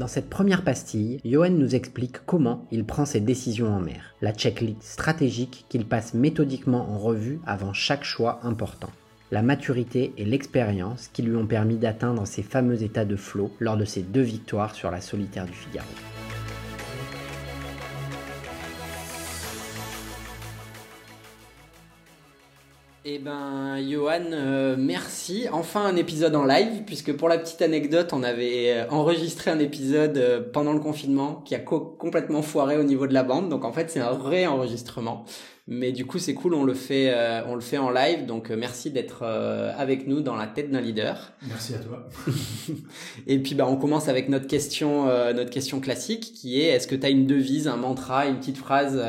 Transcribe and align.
Dans 0.00 0.06
cette 0.06 0.30
première 0.30 0.64
pastille, 0.64 1.20
Johan 1.26 1.50
nous 1.50 1.74
explique 1.74 2.24
comment 2.24 2.66
il 2.70 2.86
prend 2.86 3.04
ses 3.04 3.20
décisions 3.20 3.68
en 3.68 3.80
mer, 3.80 4.14
la 4.22 4.32
checklist 4.32 4.82
stratégique 4.82 5.66
qu'il 5.68 5.84
passe 5.84 6.14
méthodiquement 6.14 6.90
en 6.90 6.96
revue 6.96 7.38
avant 7.44 7.74
chaque 7.74 8.04
choix 8.04 8.40
important 8.42 8.88
la 9.30 9.42
maturité 9.42 10.12
et 10.16 10.24
l'expérience 10.24 11.08
qui 11.12 11.22
lui 11.22 11.36
ont 11.36 11.46
permis 11.46 11.76
d'atteindre 11.76 12.26
ces 12.26 12.42
fameux 12.42 12.82
états 12.82 13.04
de 13.04 13.14
flow 13.14 13.52
lors 13.60 13.76
de 13.76 13.84
ses 13.84 14.02
deux 14.02 14.22
victoires 14.22 14.74
sur 14.74 14.90
la 14.90 15.00
solitaire 15.00 15.46
du 15.46 15.52
Figaro. 15.52 15.86
Eh 23.12 23.18
ben, 23.18 23.76
Johan, 23.88 24.30
euh, 24.30 24.76
merci. 24.78 25.48
Enfin 25.50 25.84
un 25.84 25.96
épisode 25.96 26.36
en 26.36 26.44
live, 26.44 26.84
puisque 26.86 27.12
pour 27.16 27.28
la 27.28 27.38
petite 27.38 27.60
anecdote, 27.60 28.12
on 28.12 28.22
avait 28.22 28.70
euh, 28.70 28.88
enregistré 28.90 29.50
un 29.50 29.58
épisode 29.58 30.16
euh, 30.16 30.40
pendant 30.52 30.72
le 30.72 30.78
confinement 30.78 31.42
qui 31.44 31.56
a 31.56 31.58
complètement 31.58 32.42
foiré 32.42 32.78
au 32.78 32.84
niveau 32.84 33.08
de 33.08 33.12
la 33.12 33.24
bande. 33.24 33.48
Donc 33.48 33.64
en 33.64 33.72
fait, 33.72 33.90
c'est 33.90 33.98
un 33.98 34.16
réenregistrement. 34.16 35.24
Mais 35.72 35.92
du 35.92 36.04
coup, 36.04 36.18
c'est 36.18 36.34
cool, 36.34 36.54
on 36.54 36.64
le 36.64 36.74
fait, 36.74 37.12
euh, 37.14 37.42
on 37.46 37.54
le 37.54 37.60
fait 37.60 37.78
en 37.78 37.90
live. 37.90 38.26
Donc, 38.26 38.50
euh, 38.50 38.56
merci 38.58 38.90
d'être 38.90 39.20
euh, 39.22 39.72
avec 39.78 40.08
nous 40.08 40.20
dans 40.20 40.34
la 40.34 40.48
tête 40.48 40.68
d'un 40.72 40.80
leader. 40.80 41.30
Merci 41.46 41.76
à 41.76 41.78
toi. 41.78 42.08
et 43.28 43.38
puis, 43.38 43.54
bah, 43.54 43.68
on 43.68 43.76
commence 43.76 44.08
avec 44.08 44.28
notre 44.28 44.48
question, 44.48 45.06
notre 45.32 45.50
question 45.50 45.78
classique, 45.78 46.32
qui 46.34 46.60
est 46.60 46.66
est-ce 46.66 46.88
que 46.88 46.96
tu 46.96 47.06
as 47.06 47.10
une 47.10 47.24
devise, 47.24 47.68
un 47.68 47.76
mantra, 47.76 48.26
une 48.26 48.38
petite 48.38 48.56
phrase 48.56 49.00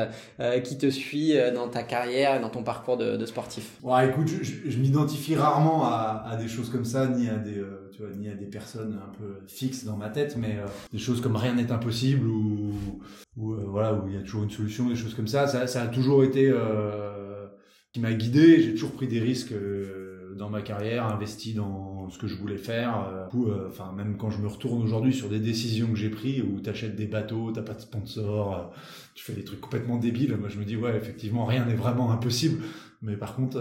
qui 0.62 0.78
te 0.78 0.88
suit 0.88 1.34
dans 1.52 1.66
ta 1.66 1.82
carrière, 1.82 2.40
dans 2.40 2.48
ton 2.48 2.62
parcours 2.62 2.96
de, 2.96 3.16
de 3.16 3.26
sportif? 3.26 3.72
Ouais, 3.82 4.08
écoute, 4.08 4.28
je, 4.28 4.70
je, 4.70 4.78
m'identifie 4.78 5.34
rarement 5.34 5.84
à, 5.84 6.24
à, 6.30 6.36
des 6.36 6.46
choses 6.46 6.70
comme 6.70 6.84
ça, 6.84 7.08
ni 7.08 7.28
à 7.28 7.34
des, 7.34 7.60
vois, 8.04 8.14
ni 8.14 8.28
à 8.28 8.34
des 8.34 8.46
personnes 8.46 8.98
un 9.02 9.12
peu 9.18 9.40
fixes 9.46 9.84
dans 9.84 9.96
ma 9.96 10.08
tête, 10.08 10.36
mais 10.36 10.58
des 10.92 10.98
choses 10.98 11.20
comme 11.20 11.36
rien 11.36 11.54
n'est 11.54 11.70
impossible 11.72 12.26
ou, 12.26 13.00
ou 13.36 13.54
voilà, 13.54 13.94
où 13.94 14.08
il 14.08 14.14
y 14.14 14.16
a 14.16 14.20
toujours 14.20 14.42
une 14.42 14.50
solution, 14.50 14.88
des 14.88 14.96
choses 14.96 15.14
comme 15.14 15.28
ça. 15.28 15.46
Ça, 15.46 15.82
a 15.82 15.86
toujours 15.86 16.24
été 16.24 16.50
euh, 16.50 17.46
qui 17.92 18.00
m'a 18.00 18.12
guidé. 18.12 18.60
J'ai 18.62 18.72
toujours 18.72 18.92
pris 18.92 19.08
des 19.08 19.20
risques 19.20 19.52
euh, 19.52 20.34
dans 20.36 20.50
ma 20.50 20.62
carrière, 20.62 21.06
investi 21.06 21.54
dans 21.54 22.10
ce 22.10 22.18
que 22.18 22.26
je 22.26 22.36
voulais 22.36 22.58
faire. 22.58 23.08
Euh, 23.34 23.92
même 23.96 24.16
quand 24.18 24.30
je 24.30 24.38
me 24.38 24.48
retourne 24.48 24.82
aujourd'hui 24.82 25.14
sur 25.14 25.28
des 25.28 25.38
décisions 25.38 25.88
que 25.88 25.96
j'ai 25.96 26.10
prises, 26.10 26.42
où 26.42 26.60
tu 26.60 26.68
achètes 26.68 26.96
des 26.96 27.06
bateaux, 27.06 27.52
t'as 27.52 27.62
pas 27.62 27.74
de 27.74 27.80
sponsor, 27.80 28.72
tu 29.14 29.24
fais 29.24 29.32
des 29.32 29.44
trucs 29.44 29.60
complètement 29.60 29.96
débiles. 29.96 30.36
Moi, 30.36 30.48
je 30.48 30.58
me 30.58 30.64
dis 30.64 30.76
ouais, 30.76 30.96
effectivement, 30.96 31.46
rien 31.46 31.64
n'est 31.64 31.74
vraiment 31.74 32.12
impossible. 32.12 32.62
Mais 33.00 33.16
par 33.16 33.34
contre, 33.34 33.58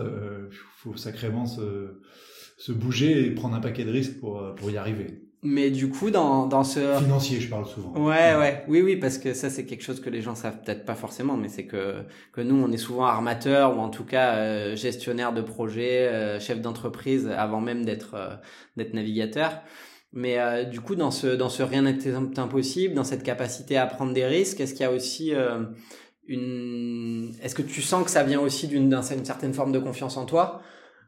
il 0.52 0.56
faut 0.78 0.96
sacrément 0.98 1.46
se, 1.46 2.00
se 2.62 2.72
bouger 2.72 3.26
et 3.26 3.32
prendre 3.32 3.56
un 3.56 3.60
paquet 3.60 3.84
de 3.86 3.92
risques 3.92 4.20
pour, 4.20 4.54
pour 4.56 4.70
y 4.70 4.78
arriver. 4.78 5.08
Mais 5.44 5.72
du 5.72 5.90
coup, 5.90 6.12
dans, 6.12 6.46
dans 6.46 6.64
ce... 6.64 6.80
Financier, 7.00 7.40
je 7.40 7.50
parle 7.50 7.66
souvent. 7.66 7.92
Ouais, 7.96 8.36
ouais. 8.36 8.64
Oui, 8.68 8.84
oui, 8.84 8.96
parce 8.98 9.18
que 9.18 9.34
ça, 9.34 9.50
c'est 9.50 9.66
quelque 9.66 9.82
chose 9.82 10.00
que 10.00 10.12
les 10.12 10.22
gens 10.22 10.36
savent 10.36 10.62
peut-être 10.64 10.86
pas 10.86 10.94
forcément, 10.94 11.36
mais 11.36 11.50
c'est 11.50 11.66
que, 11.66 12.04
que 12.32 12.42
nous, 12.42 12.56
on 12.56 12.72
est 12.72 12.78
souvent 12.78 13.06
armateur 13.06 13.76
ou 13.76 13.80
en 13.80 13.90
tout 13.90 14.04
cas 14.06 14.36
euh, 14.36 14.76
gestionnaire 14.76 15.34
de 15.34 15.42
projet, 15.42 16.08
euh, 16.10 16.40
chef 16.40 16.62
d'entreprise 16.62 17.28
avant 17.36 17.62
même 17.62 17.84
d'être 17.84 18.14
euh, 18.14 18.36
d'être 18.78 18.94
navigateur. 18.94 19.62
Mais 20.14 20.38
euh, 20.38 20.64
du 20.64 20.80
coup, 20.80 20.94
dans 20.94 21.10
ce, 21.10 21.26
dans 21.36 21.50
ce 21.50 21.64
rien 21.64 21.82
n'est 21.82 21.98
impossible, 22.38 22.94
dans 22.94 23.04
cette 23.04 23.24
capacité 23.24 23.78
à 23.78 23.88
prendre 23.88 24.14
des 24.14 24.28
risques, 24.28 24.60
est-ce 24.60 24.76
qu'il 24.76 24.84
y 24.84 24.90
a 24.90 24.92
aussi 24.92 25.34
une... 26.28 27.32
Est-ce 27.42 27.56
que 27.56 27.64
tu 27.64 27.82
sens 27.82 28.04
que 28.04 28.12
ça 28.12 28.22
vient 28.22 28.40
aussi 28.40 28.68
d'une 28.68 28.90
d'une 28.90 29.26
certaine 29.26 29.54
forme 29.56 29.72
de 29.72 29.80
confiance 29.80 30.18
en 30.18 30.26
toi? 30.26 30.62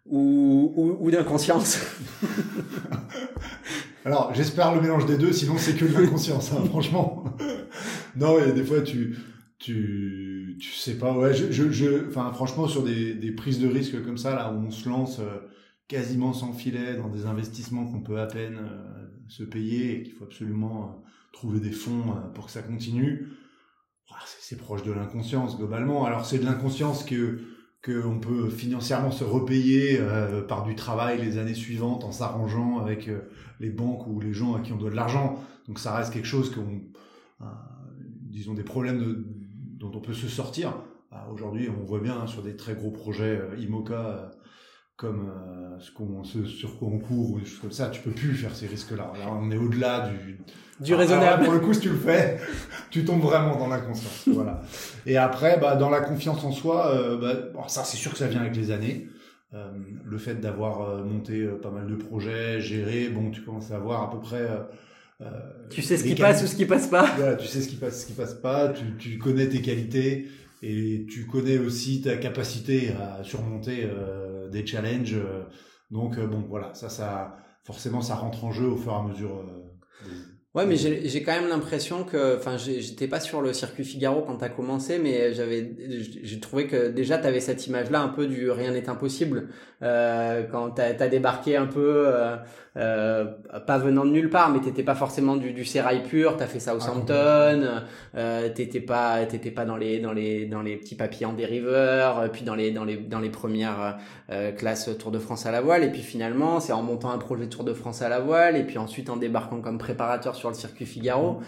Ou, 0.05 0.73
ou, 0.75 0.97
ou 0.99 1.11
d'inconscience 1.11 1.79
Alors, 4.05 4.33
j'espère 4.33 4.75
le 4.75 4.81
mélange 4.81 5.05
des 5.05 5.17
deux, 5.17 5.31
sinon 5.31 5.57
c'est 5.57 5.75
que 5.75 5.85
de 5.85 5.93
l'inconscience, 5.93 6.51
hein, 6.51 6.61
franchement. 6.65 7.23
non, 8.17 8.37
et 8.37 8.51
des 8.51 8.63
fois, 8.65 8.81
tu, 8.81 9.17
tu, 9.59 10.57
tu 10.59 10.71
sais 10.73 10.97
pas, 10.97 11.17
ouais, 11.17 11.33
je, 11.33 11.51
je, 11.51 11.71
je 11.71 12.09
franchement, 12.09 12.67
sur 12.67 12.83
des, 12.83 13.13
des 13.13 13.31
prises 13.31 13.59
de 13.59 13.67
risques 13.67 14.03
comme 14.03 14.17
ça, 14.17 14.35
là, 14.35 14.51
où 14.51 14.57
on 14.57 14.71
se 14.71 14.89
lance 14.89 15.19
euh, 15.19 15.39
quasiment 15.87 16.33
sans 16.33 16.51
filet 16.51 16.97
dans 16.97 17.07
des 17.07 17.25
investissements 17.25 17.85
qu'on 17.85 18.01
peut 18.01 18.19
à 18.19 18.25
peine 18.25 18.57
euh, 18.57 19.07
se 19.29 19.43
payer 19.43 19.99
et 19.99 20.03
qu'il 20.03 20.13
faut 20.13 20.25
absolument 20.25 20.83
euh, 20.83 21.07
trouver 21.31 21.61
des 21.61 21.71
fonds 21.71 22.13
pour 22.35 22.47
que 22.47 22.51
ça 22.51 22.61
continue, 22.61 23.29
c'est 24.39 24.57
proche 24.57 24.83
de 24.83 24.91
l'inconscience, 24.91 25.57
globalement. 25.57 26.05
Alors, 26.05 26.25
c'est 26.25 26.39
de 26.39 26.45
l'inconscience 26.45 27.03
que, 27.03 27.39
qu'on 27.83 28.19
peut 28.19 28.49
financièrement 28.49 29.11
se 29.11 29.23
repayer 29.23 29.99
par 30.47 30.63
du 30.63 30.73
travail 30.75 31.21
les 31.21 31.37
années 31.37 31.53
suivantes 31.53 32.05
en 32.05 32.11
s'arrangeant 32.11 32.79
avec 32.79 33.09
les 33.59 33.69
banques 33.69 34.07
ou 34.07 34.19
les 34.19 34.33
gens 34.33 34.55
à 34.55 34.61
qui 34.61 34.71
on 34.71 34.77
doit 34.77 34.89
de 34.89 34.95
l'argent. 34.95 35.43
Donc 35.67 35.79
ça 35.79 35.95
reste 35.95 36.13
quelque 36.13 36.27
chose 36.27 36.53
qu'on, 36.53 36.81
euh, 37.41 37.45
disons, 38.21 38.53
des 38.53 38.63
problèmes 38.63 39.23
dont 39.79 39.91
on 39.93 40.01
peut 40.01 40.13
se 40.13 40.27
sortir. 40.27 40.73
Bah, 41.11 41.27
aujourd'hui, 41.31 41.69
on 41.69 41.83
voit 41.83 41.99
bien 41.99 42.19
hein, 42.19 42.27
sur 42.27 42.41
des 42.41 42.55
très 42.55 42.75
gros 42.75 42.91
projets 42.91 43.39
euh, 43.39 43.55
IMOCA 45.01 45.07
euh, 45.07 45.71
comme 45.75 45.79
ce, 45.79 45.91
qu'on, 45.91 46.23
ce 46.23 46.45
sur 46.45 46.77
quoi 46.77 46.89
on 46.89 46.99
court 46.99 47.31
ou 47.31 47.39
des 47.39 47.45
choses 47.45 47.59
comme 47.59 47.71
ça, 47.71 47.89
tu 47.89 48.01
peux 48.01 48.11
plus 48.11 48.35
faire 48.35 48.55
ces 48.55 48.67
risques-là. 48.67 49.11
Là, 49.17 49.31
on 49.31 49.49
est 49.51 49.57
au-delà 49.57 50.09
du 50.09 50.39
du 50.79 50.95
raisonnable. 50.95 51.43
pour 51.43 51.53
le 51.53 51.59
coup, 51.59 51.73
si 51.73 51.81
tu 51.81 51.89
le 51.89 51.97
fais, 51.97 52.39
tu 52.89 53.05
tombes 53.05 53.21
vraiment 53.21 53.57
dans 53.57 53.67
l'inconscience. 53.67 54.27
voilà. 54.33 54.61
Et 55.05 55.17
après, 55.17 55.59
bah, 55.59 55.75
dans 55.75 55.89
la 55.89 56.01
confiance 56.01 56.43
en 56.43 56.51
soi, 56.51 57.17
bah, 57.21 57.67
ça 57.67 57.83
c'est 57.83 57.97
sûr 57.97 58.11
que 58.11 58.17
ça 58.17 58.27
vient 58.27 58.41
avec 58.41 58.55
les 58.55 58.71
années. 58.71 59.07
Euh, 59.53 59.69
le 60.03 60.17
fait 60.17 60.35
d'avoir 60.35 60.81
euh, 60.81 61.03
monté 61.03 61.41
euh, 61.41 61.59
pas 61.61 61.69
mal 61.69 61.85
de 61.85 61.93
projets, 61.93 62.59
géré, 62.59 63.09
bon, 63.09 63.29
tu 63.29 63.41
commences 63.41 63.69
à 63.69 63.77
voir 63.77 64.01
à 64.01 64.09
peu 64.09 64.19
près. 64.19 64.47
tu 65.69 65.83
sais 65.83 65.95
ce 65.95 66.03
qui 66.03 66.15
passe 66.15 66.43
ou 66.43 66.47
ce 66.47 66.55
qui 66.55 66.65
passe 66.65 66.87
pas. 66.87 67.05
Voilà, 67.17 67.35
tu 67.35 67.45
sais 67.45 67.61
ce 67.61 67.67
qui 67.67 67.75
passe, 67.75 68.01
ce 68.01 68.07
qui 68.07 68.13
passe 68.13 68.33
pas. 68.33 68.69
Tu, 68.69 68.97
tu 68.97 69.17
connais 69.19 69.47
tes 69.47 69.61
qualités 69.61 70.27
et 70.63 71.05
tu 71.07 71.27
connais 71.27 71.59
aussi 71.59 72.01
ta 72.01 72.17
capacité 72.17 72.93
à 72.99 73.23
surmonter 73.23 73.87
des 74.53 74.65
challenges. 74.65 75.17
donc 75.91 76.19
bon, 76.19 76.45
voilà, 76.47 76.73
ça, 76.73 76.89
ça, 76.89 77.35
forcément, 77.63 78.01
ça 78.01 78.15
rentre 78.15 78.45
en 78.45 78.51
jeu 78.51 78.67
au 78.67 78.77
fur 78.77 78.93
et 78.93 78.95
à 78.95 79.03
mesure. 79.03 79.45
Ouais, 80.55 80.67
mais 80.67 80.75
j'ai 80.75 81.23
quand 81.23 81.31
même 81.31 81.49
l'impression 81.49 82.03
que, 82.03 82.37
enfin, 82.37 82.57
j'étais 82.57 83.07
pas 83.07 83.19
sur 83.19 83.41
le 83.41 83.53
circuit 83.53 83.83
Figaro 83.83 84.21
quand 84.21 84.35
t'as 84.35 84.49
commencé, 84.49 84.99
mais 84.99 85.33
j'avais, 85.33 85.71
j'ai 86.21 86.39
trouvé 86.39 86.67
que 86.67 86.89
déjà 86.89 87.17
t'avais 87.17 87.39
cette 87.39 87.65
image-là 87.65 88.01
un 88.01 88.09
peu 88.09 88.27
du 88.27 88.51
rien 88.51 88.71
n'est 88.71 88.87
impossible 88.87 89.47
euh, 89.81 90.43
quand 90.51 90.69
t'as 90.69 90.89
as 90.89 91.07
débarqué 91.07 91.57
un 91.57 91.65
peu, 91.65 92.03
euh, 92.07 92.35
euh, 92.75 93.25
pas 93.67 93.77
venant 93.77 94.03
de 94.03 94.09
nulle 94.09 94.29
part, 94.29 94.49
mais 94.49 94.59
t'étais 94.59 94.81
pas 94.81 94.95
forcément 94.95 95.35
du, 95.35 95.53
du 95.53 95.63
sérail 95.63 96.03
pur, 96.03 96.37
t'as 96.37 96.47
fait 96.47 96.59
ça 96.59 96.73
au 96.73 96.77
ah, 96.77 96.81
Southampton, 96.81 97.83
euh, 98.15 98.49
t'étais 98.49 98.79
pas, 98.79 99.23
t'étais 99.25 99.51
pas 99.51 99.65
dans 99.65 99.75
les 99.77 99.99
dans 99.99 100.13
les 100.13 100.45
dans 100.45 100.61
les 100.61 100.77
petits 100.77 100.95
papiers 100.95 101.25
en 101.25 101.33
dériveur, 101.33 102.31
puis 102.31 102.43
dans 102.43 102.55
les 102.55 102.71
dans 102.71 102.85
les 102.85 102.97
dans 102.97 103.19
les 103.19 103.29
premières 103.29 103.97
euh, 104.31 104.51
classes 104.51 104.89
Tour 104.97 105.11
de 105.11 105.19
France 105.19 105.45
à 105.45 105.51
la 105.51 105.61
voile, 105.61 105.83
et 105.83 105.91
puis 105.91 106.01
finalement 106.01 106.59
c'est 106.59 106.73
en 106.73 106.81
montant 106.81 107.11
un 107.11 107.19
projet 107.19 107.47
Tour 107.47 107.63
de 107.63 107.73
France 107.73 108.01
à 108.01 108.09
la 108.09 108.19
voile, 108.19 108.55
et 108.55 108.63
puis 108.63 108.77
ensuite 108.77 109.09
en 109.09 109.17
débarquant 109.17 109.61
comme 109.61 109.77
préparateur 109.77 110.35
sur 110.35 110.42
le 110.49 110.55
circuit 110.55 110.85
Figaro. 110.85 111.41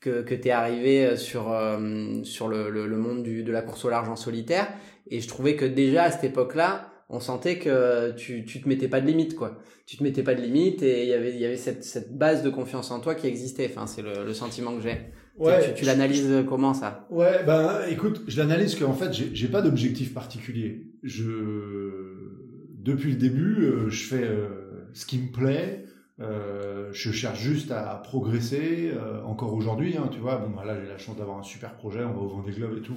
que, 0.00 0.22
que 0.22 0.34
tu 0.34 0.48
es 0.48 0.50
arrivé 0.50 1.04
euh, 1.04 1.16
sur, 1.16 1.52
euh, 1.52 2.22
sur 2.24 2.48
le, 2.48 2.70
le, 2.70 2.96
monde 2.96 3.22
du, 3.22 3.42
de 3.42 3.52
la 3.52 3.62
course 3.62 3.84
au 3.84 3.90
large 3.90 4.08
en 4.08 4.16
solitaire. 4.16 4.68
Et 5.10 5.20
je 5.20 5.28
trouvais 5.28 5.56
que 5.56 5.64
déjà 5.64 6.04
à 6.04 6.10
cette 6.10 6.24
époque-là, 6.24 6.90
on 7.10 7.20
sentait 7.20 7.58
que 7.58 8.12
tu, 8.12 8.44
tu 8.44 8.60
te 8.62 8.68
mettais 8.68 8.88
pas 8.88 9.00
de 9.00 9.06
limite, 9.06 9.34
quoi. 9.34 9.58
Tu 9.84 9.96
te 9.96 10.02
mettais 10.02 10.22
pas 10.22 10.34
de 10.34 10.40
limite 10.40 10.82
et 10.82 11.02
il 11.02 11.08
y 11.08 11.12
avait, 11.12 11.34
il 11.34 11.40
y 11.40 11.44
avait 11.44 11.56
cette, 11.56 11.84
cette 11.84 12.16
base 12.16 12.42
de 12.42 12.50
confiance 12.50 12.90
en 12.92 13.00
toi 13.00 13.14
qui 13.14 13.26
existait. 13.26 13.68
Enfin, 13.68 13.86
c'est 13.86 14.02
le, 14.02 14.24
le 14.24 14.32
sentiment 14.32 14.74
que 14.76 14.82
j'ai. 14.82 14.96
Ouais, 15.36 15.68
tu, 15.68 15.80
tu 15.80 15.84
l'analyses 15.84 16.44
comment 16.48 16.72
ça? 16.74 17.06
Ouais, 17.10 17.42
ben 17.44 17.80
écoute, 17.88 18.22
je 18.28 18.38
l'analyse 18.38 18.76
qu'en 18.76 18.92
fait, 18.92 19.12
j'ai 19.12 19.48
pas 19.48 19.62
d'objectif 19.62 20.14
particulier. 20.14 20.86
Je, 21.02 21.24
depuis 22.78 23.10
le 23.10 23.16
début, 23.16 23.64
euh, 23.64 23.90
je 23.90 24.04
fais 24.04 24.30
ce 24.92 25.04
qui 25.06 25.18
me 25.18 25.32
plaît. 25.32 25.84
Euh, 26.20 26.90
je 26.92 27.12
cherche 27.12 27.40
juste 27.40 27.70
à 27.70 27.94
progresser 27.94 28.92
euh, 28.92 29.22
encore 29.24 29.54
aujourd'hui, 29.54 29.96
hein, 29.96 30.08
tu 30.12 30.18
vois. 30.18 30.36
Bon, 30.36 30.50
bah 30.50 30.64
là, 30.64 30.78
j'ai 30.80 30.88
la 30.88 30.98
chance 30.98 31.16
d'avoir 31.16 31.38
un 31.38 31.42
super 31.42 31.74
projet, 31.74 32.04
on 32.04 32.12
va 32.12 32.20
au 32.20 32.28
Vendée 32.28 32.52
Globe 32.52 32.76
et 32.76 32.82
tout, 32.82 32.96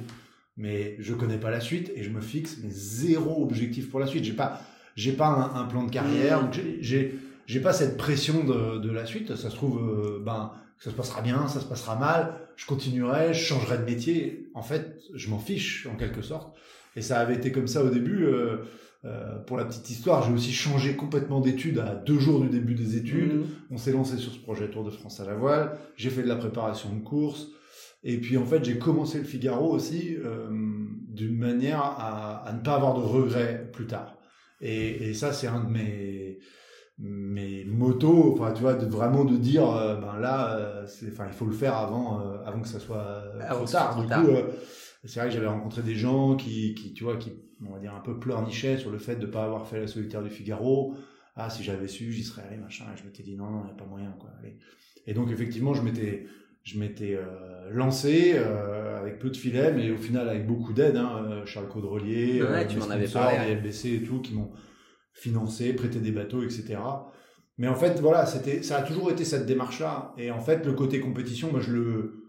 mais 0.58 0.98
je 1.00 1.14
connais 1.14 1.38
pas 1.38 1.50
la 1.50 1.62
suite 1.62 1.92
et 1.96 2.04
je 2.04 2.10
me 2.10 2.20
fixe 2.20 2.58
mais 2.62 2.70
zéro 2.70 3.42
objectif 3.42 3.90
pour 3.90 4.00
la 4.00 4.08
suite. 4.08 4.26
J'ai 4.26 4.34
pas, 4.34 4.62
j'ai 4.96 5.14
pas 5.14 5.52
un, 5.56 5.64
plan 5.66 5.84
de 5.84 5.92
carrière, 5.92 6.42
donc 6.42 6.60
j'ai, 6.82 7.16
j'ai 7.46 7.60
pas 7.62 7.72
cette 7.72 7.96
pression 7.96 8.44
de, 8.44 8.80
de 8.80 8.92
la 8.92 9.06
suite. 9.06 9.36
Ça 9.38 9.50
se 9.50 9.56
trouve, 9.56 9.80
euh, 9.80 10.22
ben, 10.22 10.52
ça 10.80 10.90
se 10.90 10.96
passera 10.96 11.22
bien, 11.22 11.48
ça 11.48 11.62
se 11.62 11.66
passera 11.66 11.96
mal, 11.96 12.36
je 12.58 12.66
continuerai, 12.66 13.34
je 13.34 13.40
changerai 13.40 13.78
de 13.78 13.86
métier. 13.86 14.50
En 14.54 14.64
fait, 14.64 15.00
je 15.14 15.30
m'en 15.30 15.40
fiche 15.40 15.88
en 15.88 15.96
quelque 15.96 16.22
sorte. 16.22 16.58
Et 16.98 17.02
ça 17.02 17.20
avait 17.20 17.36
été 17.36 17.54
comme 17.54 17.68
ça 17.68 17.84
au 17.84 17.90
début. 17.90 18.28
Euh, 19.06 19.10
euh, 19.24 19.40
pour 19.40 19.58
la 19.58 19.66
petite 19.66 19.90
histoire, 19.90 20.24
j'ai 20.24 20.34
aussi 20.34 20.54
changé 20.54 20.96
complètement 20.96 21.42
d'études 21.42 21.80
à 21.80 21.96
deux 21.96 22.20
jours 22.20 22.42
du 22.42 22.50
début 22.50 22.74
des 22.74 22.98
études. 22.98 23.34
Mhm. 23.34 23.46
On 23.72 23.78
s'est 23.78 23.92
lancé 23.92 24.18
sur 24.18 24.32
ce 24.32 24.40
projet 24.40 24.70
Tour 24.70 24.84
de 24.84 24.90
France 24.90 25.20
à 25.20 25.26
la 25.26 25.36
voile. 25.36 25.78
J'ai 25.96 26.10
fait 26.10 26.24
de 26.24 26.28
la 26.28 26.36
préparation 26.36 26.90
de 26.94 27.02
course. 27.02 27.48
Et 28.04 28.18
puis 28.18 28.38
en 28.38 28.46
fait, 28.46 28.64
j'ai 28.64 28.78
commencé 28.78 29.18
le 29.18 29.24
Figaro 29.24 29.72
aussi 29.72 30.18
euh, 30.18 30.50
d'une 31.08 31.38
manière 31.38 31.80
à, 31.80 32.44
à, 32.48 32.54
ne 32.54 32.62
pas 32.62 32.76
avoir 32.76 32.96
de 32.96 33.02
regrets 33.02 33.70
plus 33.72 33.88
tard. 33.88 34.18
Et, 34.62 35.10
et 35.10 35.14
ça, 35.14 35.32
c'est 35.34 35.48
un 35.48 35.64
de 35.64 35.70
mes 35.70 36.40
mes 37.00 37.66
motos, 37.66 38.34
enfin 38.34 38.54
tu 38.54 38.62
vois, 38.62 38.76
de, 38.76 38.86
vraiment 38.86 39.26
de 39.26 39.36
dire, 39.36 39.64
ben 40.00 40.20
là, 40.20 40.84
enfin 41.12 41.26
il 41.28 41.34
faut 41.34 41.46
le 41.46 41.52
faire 41.52 41.76
avant, 41.76 42.22
avant 42.46 42.62
que 42.62 42.68
ça 42.68 42.80
soit 42.80 43.24
trop 43.50 43.66
tard. 43.66 44.00
Du 44.00 44.08
coup, 44.08 44.32
c'est 45.06 45.20
vrai 45.20 45.30
que 45.30 45.36
j'avais 45.36 45.48
rencontré 45.48 45.82
des 45.82 45.96
gens 45.96 46.36
qui, 46.36 46.74
qui, 46.76 46.94
tu 46.94 47.04
vois, 47.04 47.18
qui, 47.18 47.34
on 47.66 47.74
va 47.74 47.80
dire 47.80 47.94
un 47.94 48.00
peu 48.00 48.20
pleurnichaient 48.20 48.78
sur 48.78 48.90
le 48.90 48.98
fait 48.98 49.18
de 49.18 49.26
pas 49.26 49.44
avoir 49.44 49.68
fait 49.68 49.80
la 49.80 49.88
solitaire 49.88 50.24
du 50.24 50.30
Figaro. 50.30 50.96
Ah, 51.36 51.50
si 51.50 51.64
j'avais 51.64 51.88
su, 51.88 52.12
j'y 52.12 52.24
serais 52.24 52.44
allé, 52.48 52.58
machin. 52.58 52.86
Et 52.94 52.98
je 52.98 53.04
m'étais 53.04 53.24
dit 53.24 53.36
non, 53.36 53.50
non, 53.50 53.62
il 53.62 53.66
n'y 53.66 53.72
a 53.72 53.76
pas 53.76 53.86
moyen, 53.86 54.16
quoi. 54.20 54.30
Allez. 54.40 54.58
Et 55.06 55.14
donc 55.14 55.30
effectivement, 55.32 55.74
je 55.74 55.82
m'étais, 55.82 56.26
je 56.64 56.80
m'étais 56.80 57.16
euh, 57.16 57.70
lancé 57.72 58.34
euh, 58.36 58.98
avec 58.98 59.20
peu 59.20 59.30
de 59.30 59.36
filets, 59.36 59.74
mais 59.74 59.92
au 59.92 59.98
final 59.98 60.30
avec 60.30 60.48
beaucoup 60.48 60.74
d'aide. 60.74 60.96
Hein, 60.96 61.26
euh, 61.30 61.46
Charles 61.46 61.68
Caudrelier, 61.68 62.42
ouais, 62.42 62.68
tu 62.68 62.78
m'en 62.78 62.90
avais 62.90 63.08
parlé, 63.08 63.38
les 63.48 63.56
LBC 63.56 63.96
et 63.96 64.04
tout, 64.04 64.22
qui 64.22 64.34
m'ont 64.34 64.52
financé, 65.14 65.74
prêté 65.74 66.00
des 66.00 66.12
bateaux, 66.12 66.44
etc. 66.44 66.78
Mais 67.58 67.68
en 67.68 67.76
fait, 67.76 68.00
voilà, 68.00 68.26
c'était, 68.26 68.64
ça 68.64 68.78
a 68.78 68.82
toujours 68.84 69.12
été 69.12 69.26
cette 69.26 69.46
démarche-là. 69.46 70.14
Et 70.18 70.32
en 70.32 70.40
fait, 70.40 70.66
le 70.66 70.74
côté 70.74 71.00
compétition, 71.00 71.52
moi, 71.52 71.60
je 71.60 71.72
le, 71.72 72.23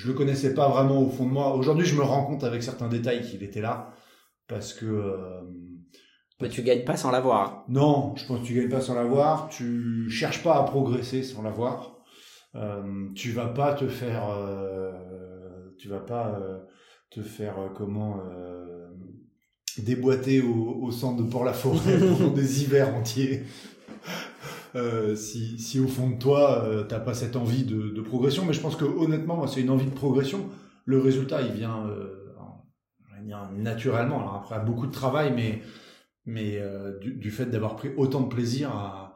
je 0.00 0.08
le 0.08 0.14
connaissais 0.14 0.54
pas 0.54 0.66
vraiment 0.68 1.02
au 1.02 1.10
fond 1.10 1.26
de 1.26 1.30
moi. 1.30 1.54
Aujourd'hui, 1.54 1.84
je 1.84 1.94
me 1.94 2.02
rends 2.02 2.24
compte 2.24 2.42
avec 2.42 2.62
certains 2.62 2.88
détails 2.88 3.20
qu'il 3.20 3.42
était 3.42 3.60
là, 3.60 3.92
parce 4.48 4.72
que. 4.72 4.86
Euh, 4.86 5.42
mais 6.40 6.48
tu 6.48 6.62
gagnes 6.62 6.84
pas 6.84 6.96
sans 6.96 7.10
l'avoir. 7.10 7.64
Non, 7.68 8.14
je 8.16 8.24
pense 8.24 8.40
que 8.40 8.46
tu 8.46 8.54
gagnes 8.54 8.70
pas 8.70 8.80
sans 8.80 8.94
l'avoir. 8.94 9.50
Tu 9.50 10.08
cherches 10.08 10.42
pas 10.42 10.56
à 10.56 10.62
progresser 10.62 11.22
sans 11.22 11.42
l'avoir. 11.42 11.98
Euh, 12.54 13.08
tu 13.14 13.32
vas 13.32 13.48
pas 13.48 13.74
te 13.74 13.88
faire, 13.88 14.30
euh, 14.30 14.90
tu 15.78 15.88
vas 15.88 16.00
pas 16.00 16.28
euh, 16.40 16.60
te 17.10 17.20
faire 17.20 17.58
euh, 17.58 17.68
comment 17.76 18.22
déboîter 19.76 20.40
au, 20.40 20.78
au, 20.82 20.90
centre 20.90 21.22
de 21.22 21.30
Port-la-Forêt 21.30 21.98
pendant 21.98 22.30
des 22.34 22.62
hivers 22.62 22.94
entiers. 22.94 23.44
Si, 25.14 25.58
si 25.58 25.80
au 25.80 25.88
fond 25.88 26.10
de 26.10 26.18
toi 26.18 26.84
t'as 26.88 27.00
pas 27.00 27.14
cette 27.14 27.36
envie 27.36 27.64
de, 27.64 27.90
de, 27.90 28.00
progression, 28.00 28.44
mais 28.44 28.52
je 28.52 28.60
pense 28.60 28.76
que 28.76 28.84
honnêtement, 28.84 29.46
c'est 29.46 29.60
une 29.60 29.70
envie 29.70 29.86
de 29.86 29.94
progression. 29.94 30.48
Le 30.84 30.98
résultat, 30.98 31.42
il 31.42 31.52
vient, 31.52 31.86
naturellement. 33.56 34.20
Alors 34.20 34.34
après, 34.36 34.64
beaucoup 34.64 34.86
de 34.86 34.92
travail, 34.92 35.32
mais 35.34 35.62
mais 36.26 36.62
du, 37.00 37.14
du, 37.14 37.30
fait 37.30 37.46
d'avoir 37.46 37.76
pris 37.76 37.90
autant 37.96 38.20
de 38.20 38.28
plaisir 38.28 38.70
à, 38.70 39.10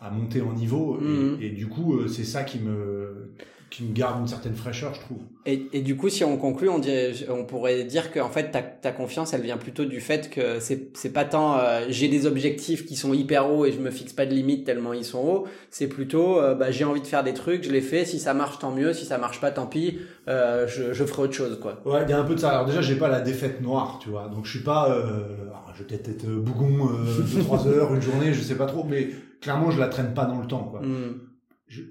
à, 0.00 0.10
monter 0.10 0.40
en 0.40 0.52
niveau. 0.52 0.98
Mhm. 1.00 1.38
Et, 1.40 1.50
du 1.50 1.68
coup, 1.68 1.98
euh, 1.98 2.08
c'est 2.08 2.24
ça 2.24 2.44
qui 2.44 2.58
me, 2.58 3.34
qui 3.68 3.82
me 3.82 3.92
garde 3.92 4.20
une 4.20 4.28
certaine 4.28 4.54
fraîcheur, 4.54 4.94
je 4.94 5.00
trouve. 5.00 5.18
Et, 5.44 5.66
et 5.72 5.80
du 5.80 5.96
coup, 5.96 6.08
si 6.08 6.22
on 6.24 6.36
conclut, 6.36 6.68
on, 6.68 6.78
dirait, 6.78 7.12
on 7.28 7.44
pourrait 7.44 7.84
dire 7.84 8.12
que 8.12 8.20
en 8.20 8.28
fait, 8.28 8.50
ta, 8.52 8.62
ta 8.62 8.92
confiance, 8.92 9.34
elle 9.34 9.42
vient 9.42 9.56
plutôt 9.56 9.84
du 9.84 10.00
fait 10.00 10.30
que 10.30 10.60
c'est, 10.60 11.12
pas 11.12 11.24
tant 11.24 11.58
euh, 11.58 11.86
j'ai 11.88 12.08
des 12.08 12.26
objectifs 12.26 12.86
qui 12.86 12.94
sont 12.94 13.12
hyper 13.12 13.50
hauts 13.50 13.66
et 13.66 13.72
je 13.72 13.78
me 13.78 13.90
fixe 13.90 14.12
pas 14.12 14.24
de 14.24 14.32
limite 14.32 14.64
tellement 14.64 14.92
ils 14.92 15.04
sont 15.04 15.18
hauts. 15.18 15.44
C'est 15.70 15.88
plutôt 15.88 16.38
euh, 16.38 16.54
bah, 16.54 16.70
j'ai 16.70 16.84
envie 16.84 17.00
de 17.00 17.06
faire 17.06 17.24
des 17.24 17.34
trucs, 17.34 17.64
je 17.64 17.72
les 17.72 17.80
fais. 17.80 18.04
Si 18.04 18.20
ça 18.20 18.34
marche, 18.34 18.58
tant 18.60 18.70
mieux. 18.70 18.92
Si 18.92 19.04
ça 19.04 19.18
marche 19.18 19.40
pas, 19.40 19.50
tant 19.50 19.66
pis. 19.66 19.98
Euh, 20.28 20.68
je, 20.68 20.92
je 20.92 21.04
ferai 21.04 21.22
autre 21.22 21.34
chose, 21.34 21.58
quoi. 21.60 21.82
Ouais, 21.84 22.02
il 22.04 22.10
y 22.10 22.12
a 22.12 22.20
un 22.20 22.24
peu 22.24 22.34
de 22.34 22.40
ça. 22.40 22.50
Alors 22.50 22.66
déjà, 22.66 22.82
j'ai 22.82 22.96
pas 22.96 23.08
la 23.08 23.20
défaite 23.20 23.60
noire, 23.60 23.98
tu 24.00 24.10
vois. 24.10 24.28
Donc 24.28 24.46
je 24.46 24.50
suis 24.50 24.64
pas, 24.64 24.96
je 25.74 25.82
vais 25.82 25.88
peut-être 25.88 26.08
être 26.08 26.26
bougon 26.26 26.86
de 26.86 27.40
trois 27.42 27.66
heures, 27.66 27.92
une 27.94 28.02
journée, 28.02 28.32
je 28.32 28.40
sais 28.40 28.56
pas 28.56 28.66
trop, 28.66 28.84
mais 28.84 29.10
clairement, 29.40 29.70
je 29.72 29.80
la 29.80 29.88
traîne 29.88 30.14
pas 30.14 30.24
dans 30.24 30.40
le 30.40 30.46
temps, 30.46 30.64
quoi. 30.64 30.80
Mm. 30.82 31.20
Je, 31.68 31.82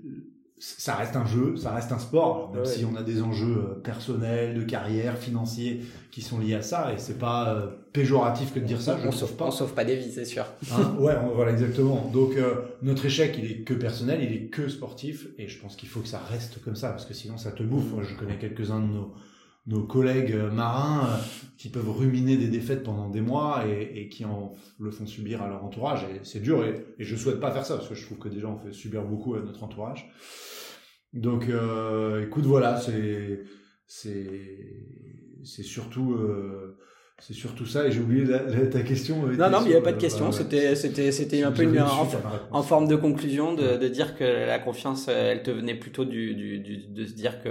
ça 0.58 0.96
reste 0.96 1.18
un 1.18 1.26
jeu, 1.26 1.58
ça 1.58 1.74
reste 1.74 1.92
un 1.92 2.00
sport, 2.00 2.54
même 2.54 2.66
si 2.66 2.86
on 2.86 2.96
a 2.96 3.04
des 3.04 3.22
enjeux 3.22 3.58
euh, 3.58 3.82
personnels, 3.82 4.56
de 4.56 4.64
carrière, 4.64 5.18
financiers 5.18 5.82
qui 6.12 6.22
sont 6.22 6.40
liés 6.40 6.56
à 6.56 6.62
ça, 6.62 6.94
et 6.94 6.98
c'est 6.98 7.20
pas 7.20 7.54
euh, 7.54 7.68
péjoratif 7.92 8.54
que 8.54 8.60
de 8.60 8.66
dire 8.66 8.80
ça. 8.80 8.98
Je 9.02 9.08
on 9.08 9.12
sauve 9.12 9.34
pas. 9.36 9.46
On 9.46 9.52
sauve 9.52 9.74
pas 9.74 9.84
des 9.84 9.98
vies, 9.98 10.12
c'est 10.12 10.24
sûr. 10.24 10.46
Hein 10.72 10.96
ouais, 10.98 11.14
voilà 11.36 11.52
exactement. 11.52 12.10
Donc 12.14 12.38
euh, 12.38 12.62
notre 12.82 13.06
échec, 13.06 13.36
il 13.38 13.52
est 13.52 13.62
que 13.64 13.74
personnel, 13.74 14.24
il 14.24 14.34
est 14.34 14.46
que 14.46 14.70
sportif, 14.70 15.28
et 15.38 15.50
je 15.50 15.60
pense 15.60 15.76
qu'il 15.76 15.90
faut 15.90 16.00
que 16.00 16.08
ça 16.08 16.22
reste 16.32 16.64
comme 16.64 16.78
ça, 16.78 16.90
parce 16.90 17.06
que 17.06 17.14
sinon 17.14 17.38
ça 17.38 17.52
te 17.52 17.64
bouffe. 17.64 17.92
Moi, 17.92 18.04
je 18.04 18.16
connais 18.16 18.38
quelques-uns 18.38 18.80
de 18.80 18.88
nos 18.88 19.14
nos 19.68 19.84
collègues 19.84 20.36
marins 20.54 21.20
qui 21.58 21.70
peuvent 21.70 21.90
ruminer 21.90 22.38
des 22.38 22.48
défaites 22.48 22.84
pendant 22.84 23.10
des 23.10 23.22
mois 23.22 23.66
et, 23.68 24.02
et, 24.02 24.10
qui 24.10 24.24
en 24.26 24.54
le 24.80 24.92
font 24.92 25.08
subir 25.08 25.42
à 25.42 25.48
leur 25.48 25.64
entourage. 25.64 26.04
Et 26.04 26.20
c'est 26.24 26.40
dur 26.40 26.64
et, 26.64 26.86
et, 27.00 27.04
je 27.04 27.16
souhaite 27.16 27.40
pas 27.40 27.52
faire 27.52 27.66
ça 27.66 27.76
parce 27.76 27.90
que 27.90 27.96
je 27.96 28.06
trouve 28.06 28.20
que 28.20 28.30
déjà 28.30 28.48
on 28.48 28.58
fait 28.58 28.72
subir 28.72 29.04
beaucoup 29.04 29.36
à 29.36 29.42
notre 29.42 29.64
entourage. 29.64 30.12
Donc, 31.16 31.48
euh, 31.48 32.26
écoute, 32.26 32.46
voilà, 32.46 32.78
c'est 32.78 33.44
c'est 33.88 34.84
c'est 35.44 35.64
surtout 35.64 36.14
euh, 36.14 36.78
c'est 37.20 37.34
surtout 37.34 37.66
ça. 37.66 37.88
Et 37.88 37.92
j'ai 37.92 38.02
oublié 38.02 38.26
ta 38.70 38.82
question. 38.82 39.26
Non, 39.26 39.50
non, 39.50 39.62
mais 39.62 39.68
il 39.68 39.72
n'y 39.72 39.76
a 39.76 39.82
pas 39.82 39.94
de 39.94 40.00
question. 40.00 40.32
c'était 40.32 40.76
c'était 40.76 41.12
c'était 41.12 41.44
un 41.44 41.52
peu 41.52 41.64
une, 41.64 41.80
en, 42.52 42.64
forme 42.64 42.88
de 42.88 42.96
conclusion 42.96 43.54
de, 43.54 43.78
de 43.78 43.88
dire 43.88 44.18
que 44.18 44.24
la 44.24 44.60
confiance, 44.60 45.08
elle 45.08 45.44
te 45.44 45.52
venait 45.52 45.76
plutôt 45.76 46.06
du, 46.06 46.36
du, 46.36 46.60
du 46.60 46.78
de 46.78 47.06
se 47.06 47.14
dire 47.14 47.42
que 47.42 47.50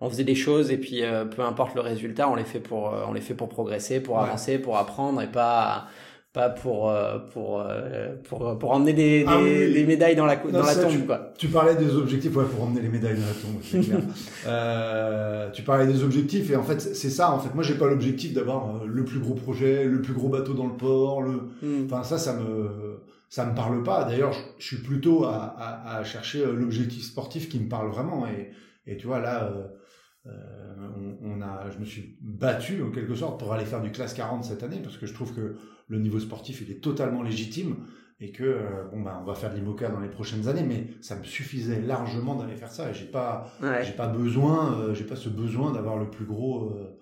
on 0.00 0.10
faisait 0.10 0.24
des 0.24 0.34
choses 0.34 0.70
et 0.70 0.76
puis 0.76 1.02
euh, 1.02 1.24
peu 1.24 1.42
importe 1.42 1.74
le 1.74 1.80
résultat, 1.80 2.28
on 2.28 2.34
les 2.34 2.44
fait 2.44 2.60
pour 2.60 2.94
on 3.08 3.12
les 3.12 3.20
fait 3.20 3.34
pour 3.34 3.48
progresser, 3.48 4.00
pour 4.00 4.18
avancer, 4.18 4.58
pour 4.58 4.76
apprendre 4.76 5.22
et 5.22 5.28
pas 5.30 5.86
pas 6.36 6.50
pour 6.50 6.90
euh, 6.90 7.18
pour 7.32 7.62
euh, 7.62 8.14
pour 8.28 8.58
pour 8.58 8.70
emmener 8.70 8.92
des, 8.92 9.24
ah 9.26 9.40
des, 9.42 9.72
des, 9.72 9.84
médailles 9.86 10.14
dans 10.14 10.26
la 10.26 10.36
dans 10.36 10.62
la 10.62 10.74
tombe 10.74 10.90
tu, 10.90 10.98
quoi. 11.06 11.32
Tu 11.38 11.48
parlais 11.48 11.74
des 11.74 11.96
objectifs 11.96 12.36
ouais 12.36 12.44
pour 12.44 12.62
emmener 12.64 12.82
les 12.82 12.90
médailles 12.90 13.14
dans 13.14 13.26
la 13.26 13.32
tombe 13.32 13.58
c'est 13.62 13.80
clair. 13.80 14.00
euh, 14.46 15.50
tu 15.50 15.62
parlais 15.62 15.86
des 15.86 16.04
objectifs 16.04 16.50
et 16.50 16.56
en 16.56 16.62
fait 16.62 16.78
c'est 16.78 17.08
ça 17.08 17.32
en 17.32 17.38
fait 17.38 17.54
moi 17.54 17.64
j'ai 17.64 17.76
pas 17.76 17.86
l'objectif 17.86 18.34
d'avoir 18.34 18.66
euh, 18.66 18.86
le 18.86 19.02
plus 19.02 19.18
gros 19.18 19.32
projet, 19.32 19.84
le 19.84 20.02
plus 20.02 20.12
gros 20.12 20.28
bateau 20.28 20.52
dans 20.52 20.66
le 20.66 20.74
port, 20.74 21.22
le 21.22 21.40
hmm. 21.62 21.86
enfin 21.86 22.02
ça 22.02 22.18
ça 22.18 22.34
me 22.34 23.00
ça 23.30 23.46
me 23.46 23.54
parle 23.54 23.82
pas. 23.82 24.04
D'ailleurs 24.04 24.34
je, 24.58 24.64
suis 24.66 24.76
plutôt 24.76 25.24
à, 25.24 25.56
à, 25.58 25.96
à 25.96 26.04
chercher 26.04 26.44
l'objectif 26.44 27.02
sportif 27.02 27.48
qui 27.48 27.58
me 27.58 27.70
parle 27.70 27.88
vraiment 27.88 28.26
et 28.26 28.50
et 28.86 28.96
tu 28.96 29.06
vois 29.06 29.20
là 29.20 29.44
euh, 29.44 29.66
on, 30.26 31.16
on, 31.22 31.42
a, 31.42 31.70
je 31.70 31.78
me 31.78 31.84
suis 31.84 32.18
battu 32.20 32.82
en 32.82 32.90
quelque 32.90 33.14
sorte 33.14 33.38
pour 33.38 33.52
aller 33.52 33.64
faire 33.64 33.80
du 33.80 33.90
classe 33.90 34.14
40 34.14 34.44
cette 34.44 34.62
année 34.62 34.80
parce 34.82 34.96
que 34.96 35.06
je 35.06 35.14
trouve 35.14 35.34
que 35.34 35.56
le 35.88 35.98
niveau 35.98 36.18
sportif 36.18 36.62
il 36.62 36.70
est 36.70 36.80
totalement 36.80 37.22
légitime 37.22 37.76
et 38.20 38.32
que 38.32 38.44
euh, 38.44 38.84
bon 38.90 39.00
ben 39.02 39.18
on 39.20 39.24
va 39.24 39.34
faire 39.34 39.50
de 39.50 39.56
l'IMOCA 39.56 39.88
dans 39.88 40.00
les 40.00 40.08
prochaines 40.08 40.48
années 40.48 40.62
mais 40.62 40.88
ça 41.02 41.16
me 41.16 41.24
suffisait 41.24 41.82
largement 41.82 42.34
d'aller 42.34 42.56
faire 42.56 42.70
ça 42.70 42.90
et 42.90 42.94
j'ai 42.94 43.04
pas 43.04 43.52
j'ai 43.82 43.92
pas 43.92 44.08
besoin 44.08 44.80
euh, 44.80 44.94
j'ai 44.94 45.04
pas 45.04 45.16
ce 45.16 45.28
besoin 45.28 45.72
d'avoir 45.72 45.98
le 45.98 46.10
plus 46.10 46.24
gros 46.24 46.70
euh, 46.70 46.98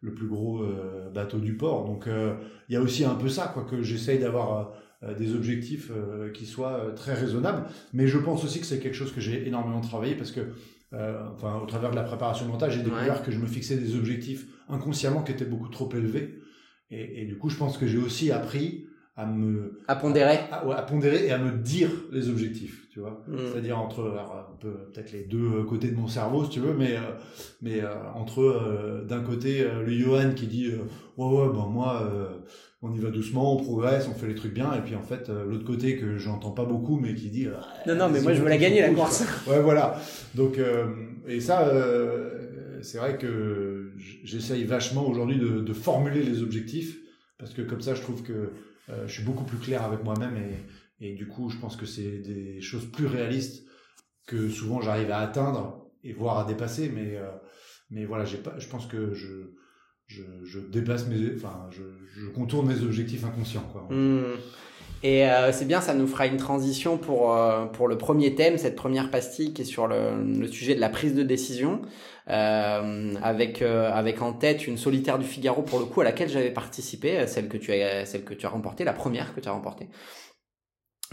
le 0.00 0.14
plus 0.14 0.28
gros 0.28 0.64
bateau 1.12 1.38
du 1.38 1.56
port. 1.56 1.84
Donc 1.84 2.06
il 2.06 2.72
y 2.72 2.76
a 2.76 2.80
aussi 2.80 3.04
un 3.04 3.16
peu 3.16 3.28
ça 3.28 3.50
quoi 3.52 3.64
que 3.64 3.82
j'essaye 3.82 4.20
d'avoir 4.20 4.74
des 5.18 5.34
objectifs 5.34 5.90
qui 6.32 6.46
soient 6.46 6.92
très 6.94 7.14
raisonnables. 7.14 7.64
Mais 7.92 8.06
je 8.06 8.16
pense 8.18 8.44
aussi 8.44 8.60
que 8.60 8.66
c'est 8.66 8.78
quelque 8.78 8.94
chose 8.94 9.12
que 9.12 9.20
j'ai 9.20 9.48
énormément 9.48 9.80
travaillé 9.80 10.14
parce 10.14 10.30
que 10.30 10.52
enfin 10.92 11.60
au 11.62 11.66
travers 11.66 11.90
de 11.90 11.96
la 11.96 12.02
préparation 12.02 12.46
mentale 12.46 12.70
j'ai 12.70 12.82
découvert 12.82 13.22
que 13.22 13.30
je 13.30 13.38
me 13.38 13.46
fixais 13.46 13.76
des 13.76 13.94
objectifs 13.94 14.46
inconsciemment 14.68 15.22
qui 15.22 15.32
étaient 15.32 15.44
beaucoup 15.44 15.68
trop 15.68 15.88
élevés 15.92 16.38
et, 16.90 17.22
et, 17.22 17.24
du 17.26 17.36
coup, 17.36 17.50
je 17.50 17.56
pense 17.56 17.76
que 17.76 17.86
j'ai 17.86 17.98
aussi 17.98 18.32
appris 18.32 18.86
à 19.16 19.26
me 19.26 19.80
à 19.88 19.96
pondérer, 19.96 20.38
à, 20.50 20.60
à, 20.60 20.82
pondérer 20.82 21.26
et 21.26 21.32
à 21.32 21.38
me 21.38 21.50
dire 21.50 21.90
les 22.12 22.28
objectifs, 22.30 22.88
tu 22.90 23.00
vois. 23.00 23.24
Mm. 23.26 23.36
C'est-à-dire 23.50 23.78
entre 23.78 24.00
un 24.00 24.56
peu 24.60 24.72
peut-être 24.92 25.12
les 25.12 25.24
deux 25.24 25.64
côtés 25.64 25.90
de 25.90 25.96
mon 25.96 26.06
cerveau, 26.06 26.44
si 26.44 26.50
tu 26.50 26.60
veux, 26.60 26.72
mais 26.72 26.96
euh, 26.96 27.00
mais 27.60 27.80
euh, 27.80 27.92
entre 28.14 28.42
euh, 28.42 29.04
d'un 29.04 29.22
côté 29.22 29.64
le 29.64 29.90
Johan 29.90 30.32
qui 30.34 30.46
dit 30.46 30.70
ouais 31.16 31.26
ouais 31.26 31.48
bon 31.48 31.66
moi 31.66 32.08
on 32.80 32.92
y 32.92 32.98
va 32.98 33.10
doucement, 33.10 33.54
on 33.54 33.56
progresse, 33.56 34.06
on 34.08 34.14
fait 34.14 34.28
les 34.28 34.34
trucs 34.34 34.54
bien, 34.54 34.72
et 34.74 34.80
puis 34.80 34.94
en 34.94 35.02
fait 35.02 35.28
l'autre 35.28 35.64
côté 35.64 35.96
que 35.96 36.16
j'entends 36.16 36.52
pas 36.52 36.64
beaucoup, 36.64 36.98
mais 36.98 37.14
qui 37.14 37.30
dit 37.30 37.48
non 37.86 37.96
non 37.96 38.08
mais 38.08 38.20
moi 38.20 38.34
je 38.34 38.40
veux 38.40 38.48
la 38.48 38.58
gagner 38.58 38.80
la 38.80 38.90
course. 38.90 39.24
ouais 39.48 39.60
voilà. 39.60 40.00
Donc 40.34 40.58
et 41.26 41.40
ça 41.40 41.72
c'est 42.82 42.98
vrai 42.98 43.18
que 43.18 43.92
j'essaye 44.22 44.64
vachement 44.64 45.08
aujourd'hui 45.08 45.38
de, 45.38 45.60
de, 45.60 45.72
formuler 45.72 46.22
les 46.22 46.42
objectifs 46.42 46.98
parce 47.38 47.54
que 47.54 47.62
comme 47.62 47.80
ça, 47.80 47.94
je 47.94 48.02
trouve 48.02 48.22
que 48.22 48.52
euh, 48.88 49.06
je 49.06 49.12
suis 49.12 49.22
beaucoup 49.22 49.44
plus 49.44 49.58
clair 49.58 49.82
avec 49.84 50.02
moi-même 50.02 50.36
et, 50.36 51.06
et, 51.06 51.14
du 51.14 51.28
coup, 51.28 51.50
je 51.50 51.58
pense 51.58 51.76
que 51.76 51.86
c'est 51.86 52.18
des 52.18 52.60
choses 52.60 52.86
plus 52.90 53.06
réalistes 53.06 53.64
que 54.26 54.48
souvent 54.48 54.80
j'arrive 54.80 55.10
à 55.10 55.18
atteindre 55.18 55.90
et 56.02 56.12
voire 56.12 56.38
à 56.38 56.44
dépasser. 56.44 56.88
Mais 56.88 57.16
euh, 57.16 57.30
mais 57.90 58.04
voilà, 58.04 58.24
j'ai 58.24 58.38
pas, 58.38 58.58
je 58.58 58.68
pense 58.68 58.86
que 58.86 59.14
je 59.14 59.54
je, 60.08 60.22
je 60.44 60.58
dépasse 60.58 61.06
mes, 61.06 61.34
enfin, 61.36 61.68
je, 61.70 61.82
je 62.20 62.26
contourne 62.28 62.66
mes 62.66 62.82
objectifs 62.82 63.24
inconscients 63.24 63.64
quoi. 63.72 63.86
Mmh. 63.90 64.22
Et 65.04 65.28
euh, 65.28 65.52
c'est 65.52 65.66
bien, 65.66 65.80
ça 65.80 65.94
nous 65.94 66.08
fera 66.08 66.26
une 66.26 66.38
transition 66.38 66.98
pour, 66.98 67.32
euh, 67.32 67.66
pour 67.66 67.86
le 67.86 67.96
premier 67.96 68.34
thème, 68.34 68.58
cette 68.58 68.74
première 68.74 69.12
pastille 69.12 69.52
qui 69.52 69.62
est 69.62 69.64
sur 69.64 69.86
le, 69.86 70.24
le 70.24 70.48
sujet 70.48 70.74
de 70.74 70.80
la 70.80 70.88
prise 70.88 71.14
de 71.14 71.22
décision, 71.22 71.82
euh, 72.28 73.14
avec, 73.22 73.62
euh, 73.62 73.92
avec 73.92 74.22
en 74.22 74.32
tête 74.32 74.66
une 74.66 74.76
solitaire 74.76 75.20
du 75.20 75.24
Figaro 75.24 75.62
pour 75.62 75.78
le 75.78 75.84
coup 75.84 76.00
à 76.00 76.04
laquelle 76.04 76.28
j'avais 76.28 76.50
participé, 76.50 77.28
celle 77.28 77.46
que 77.48 77.56
tu 77.56 77.72
as, 77.72 78.06
celle 78.06 78.24
que 78.24 78.34
tu 78.34 78.44
as 78.44 78.48
remportée, 78.48 78.82
la 78.82 78.92
première 78.92 79.34
que 79.36 79.40
tu 79.40 79.48
as 79.48 79.52
remportée. 79.52 79.86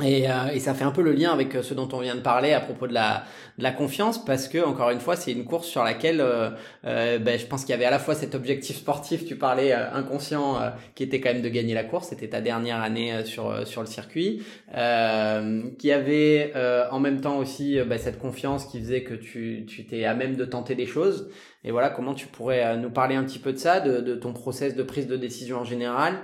Et, 0.04 0.30
euh, 0.30 0.48
et, 0.54 0.60
ça 0.60 0.74
fait 0.74 0.84
un 0.84 0.92
peu 0.92 1.02
le 1.02 1.14
lien 1.14 1.32
avec 1.32 1.56
euh, 1.56 1.64
ce 1.64 1.74
dont 1.74 1.88
on 1.94 2.02
vient 2.02 2.16
de 2.16 2.20
parler 2.20 2.52
à 2.52 2.60
propos 2.60 2.86
de 2.86 2.94
la, 2.94 3.24
de 3.58 3.64
la 3.64 3.72
confiance, 3.72 4.24
parce 4.24 4.50
que 4.50 4.62
encore 4.62 4.90
une 4.90 5.00
fois, 5.00 5.16
c'est 5.16 5.32
une 5.32 5.46
course 5.46 5.68
sur 5.68 5.86
laquelle 5.86 6.20
euh, 6.20 6.50
euh 6.84 7.18
ben, 7.18 7.40
je 7.40 7.46
pense 7.46 7.62
qu'il 7.62 7.70
y 7.70 7.76
avait 7.76 7.86
à 7.86 7.92
la 7.92 8.00
fois 8.00 8.14
cet 8.14 8.36
objectif 8.36 8.76
sportif, 8.76 9.26
tu 9.26 9.38
parlais 9.38 9.72
inconscient, 9.72 10.60
qui 10.96 11.04
était 11.04 11.22
quand 11.22 11.32
même 11.32 11.42
de 11.42 11.48
gagner 11.48 11.74
la 11.74 11.86
course, 11.86 12.10
c'était 12.10 12.28
ta 12.28 12.42
dernière 12.42 12.82
année 12.82 13.24
sur 13.24 13.66
sur 13.66 13.80
le 13.80 13.88
circuit, 13.88 14.44
qui 14.70 15.92
avait 15.92 16.54
en 16.92 17.00
même 17.00 17.22
temps 17.22 17.38
aussi 17.38 17.80
ben, 17.82 17.98
cette 17.98 18.20
confiance 18.20 18.66
qui 18.66 18.80
faisait 18.80 19.04
que 19.04 19.14
tu 19.14 19.66
tu 19.66 19.86
t'es 19.86 20.04
à 20.04 20.14
même 20.14 20.36
de 20.36 20.44
tenter 20.44 20.76
des 20.76 20.88
choses. 20.88 21.30
Et 21.64 21.72
voilà, 21.72 21.90
comment 21.90 22.14
tu 22.14 22.28
pourrais 22.28 22.78
nous 22.78 22.92
parler 22.92 23.16
un 23.16 23.24
petit 23.24 23.40
peu 23.40 23.54
de 23.54 23.58
ça, 23.58 23.80
de, 23.80 24.02
de 24.02 24.16
ton 24.16 24.34
process 24.34 24.76
de 24.76 24.84
prise 24.84 25.08
de 25.08 25.16
décision 25.16 25.60
en 25.60 25.64
général 25.64 26.16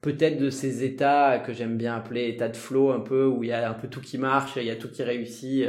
peut-être 0.00 0.38
de 0.38 0.50
ces 0.50 0.84
états 0.84 1.38
que 1.40 1.52
j'aime 1.52 1.76
bien 1.76 1.96
appeler 1.96 2.28
états 2.28 2.48
de 2.48 2.56
flow 2.56 2.92
un 2.92 3.00
peu 3.00 3.26
où 3.26 3.42
il 3.42 3.48
y 3.48 3.52
a 3.52 3.68
un 3.68 3.74
peu 3.74 3.88
tout 3.88 4.00
qui 4.00 4.16
marche, 4.16 4.52
il 4.56 4.64
y 4.64 4.70
a 4.70 4.76
tout 4.76 4.90
qui 4.90 5.02
réussit 5.02 5.66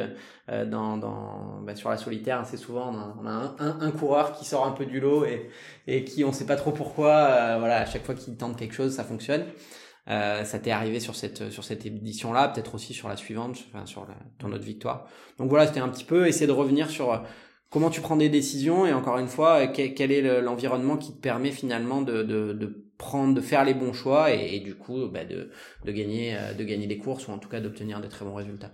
euh, 0.50 0.65
dans, 0.65 0.98
dans 0.98 1.62
bah, 1.63 1.75
sur 1.75 1.89
la 1.89 1.98
solitaire 1.98 2.45
c'est 2.45 2.57
souvent 2.57 2.93
on 3.21 3.25
a, 3.25 3.55
un, 3.59 3.81
un, 3.81 3.91
coureur 3.91 4.33
qui 4.33 4.45
sort 4.45 4.67
un 4.67 4.71
peu 4.71 4.86
du 4.86 5.00
lot 5.00 5.25
et, 5.25 5.50
et 5.88 6.03
qui 6.03 6.24
on 6.24 6.31
sait 6.31 6.45
pas 6.45 6.55
trop 6.55 6.71
pourquoi 6.71 7.12
euh, 7.12 7.57
voilà 7.59 7.81
à 7.81 7.86
chaque 7.86 8.05
fois 8.05 8.13
qu'il 8.13 8.38
tente 8.38 8.57
quelque 8.57 8.74
chose 8.74 8.93
ça 8.93 9.03
fonctionne. 9.03 9.45
Euh, 10.07 10.43
ça 10.43 10.57
t'est 10.57 10.71
arrivé 10.71 11.00
sur 11.00 11.15
cette 11.15 11.51
sur 11.51 11.63
cette 11.63 11.86
édition 11.86 12.33
là, 12.33 12.48
peut-être 12.48 12.74
aussi 12.74 12.95
sur 12.95 13.09
la 13.09 13.15
suivante, 13.15 13.59
enfin 13.67 13.86
sur 13.86 14.07
la, 14.07 14.15
ton 14.39 14.51
autre 14.51 14.63
victoire. 14.63 15.07
Donc 15.38 15.50
voilà, 15.50 15.67
c'était 15.67 15.81
un 15.81 15.89
petit 15.89 16.03
peu 16.03 16.27
essayer 16.27 16.48
de 16.48 16.51
revenir 16.51 16.89
sur 16.89 17.24
comment 17.69 17.91
tu 17.91 18.01
prends 18.01 18.15
des 18.15 18.29
décisions 18.29 18.88
et 18.88 18.93
encore 18.93 19.19
une 19.19 19.27
fois 19.27 19.67
quel, 19.67 20.12
est 20.12 20.41
l'environnement 20.41 20.98
qui 20.98 21.13
te 21.13 21.19
permet 21.19 21.51
finalement 21.51 22.01
de, 22.01 22.24
de, 22.24 22.53
de 22.53 22.88
prendre, 22.99 23.33
de 23.33 23.41
faire 23.41 23.63
les 23.63 23.73
bons 23.73 23.93
choix 23.93 24.31
et, 24.31 24.59
du 24.59 24.75
coup 24.75 25.07
bah, 25.07 25.25
de, 25.25 25.49
de, 25.85 25.91
gagner, 25.91 26.35
euh, 26.35 26.53
de 26.53 26.63
gagner 26.63 26.85
des 26.85 26.99
courses 26.99 27.27
ou 27.27 27.31
en 27.31 27.39
tout 27.39 27.49
cas 27.49 27.61
d'obtenir 27.61 27.99
des 28.01 28.09
très 28.09 28.25
bons 28.25 28.35
résultats. 28.35 28.73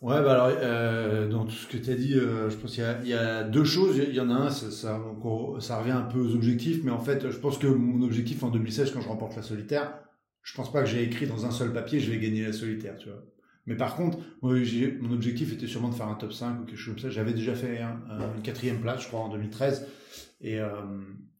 Ouais, 0.00 0.20
bah 0.22 0.32
alors 0.32 0.58
euh, 0.60 1.28
dans 1.28 1.44
tout 1.44 1.52
ce 1.52 1.66
que 1.68 1.76
tu 1.76 1.90
as 1.90 1.94
dit, 1.94 2.14
euh, 2.14 2.50
je 2.50 2.56
pense 2.56 2.74
qu'il 2.74 3.08
y, 3.08 3.14
a 3.14 3.44
deux 3.44 3.64
choses. 3.64 3.96
Il 3.96 4.14
y 4.14 4.20
en 4.20 4.30
a 4.30 4.34
un, 4.34 4.50
ça, 4.50 4.70
ça, 4.70 5.78
revient 5.78 5.92
un 5.92 6.02
peu 6.02 6.18
aux 6.18 6.34
objectifs, 6.34 6.82
mais 6.82 6.90
en 6.90 6.98
fait, 6.98 7.30
je 7.30 7.36
pense 7.38 7.56
que 7.56 7.66
mon 7.66 8.04
objectif 8.04 8.42
en 8.42 8.50
2016, 8.50 8.90
quand 8.92 9.00
je 9.00 9.08
remporte 9.08 9.36
la 9.36 9.42
solitaire, 9.42 9.94
je 10.42 10.54
pense 10.54 10.70
pas 10.70 10.82
que 10.82 10.88
j'ai 10.88 11.02
écrit 11.02 11.26
dans 11.26 11.46
un 11.46 11.50
seul 11.50 11.72
papier, 11.72 11.98
je 11.98 12.10
vais 12.10 12.18
gagner 12.18 12.44
la 12.44 12.52
solitaire, 12.52 12.96
tu 12.98 13.08
vois. 13.08 13.22
Mais 13.64 13.74
par 13.74 13.96
contre, 13.96 14.18
moi, 14.42 14.54
mon 15.00 15.12
objectif 15.12 15.52
était 15.52 15.66
sûrement 15.66 15.88
de 15.88 15.94
faire 15.94 16.08
un 16.08 16.14
top 16.14 16.32
5 16.32 16.60
ou 16.60 16.64
quelque 16.64 16.76
chose 16.76 16.94
comme 16.94 17.02
ça. 17.02 17.10
J'avais 17.10 17.32
déjà 17.32 17.54
fait 17.54 17.80
un, 17.80 17.98
une 18.36 18.42
quatrième 18.42 18.80
place, 18.80 19.02
je 19.02 19.08
crois, 19.08 19.20
en 19.20 19.28
2013. 19.28 19.88
Et, 20.42 20.58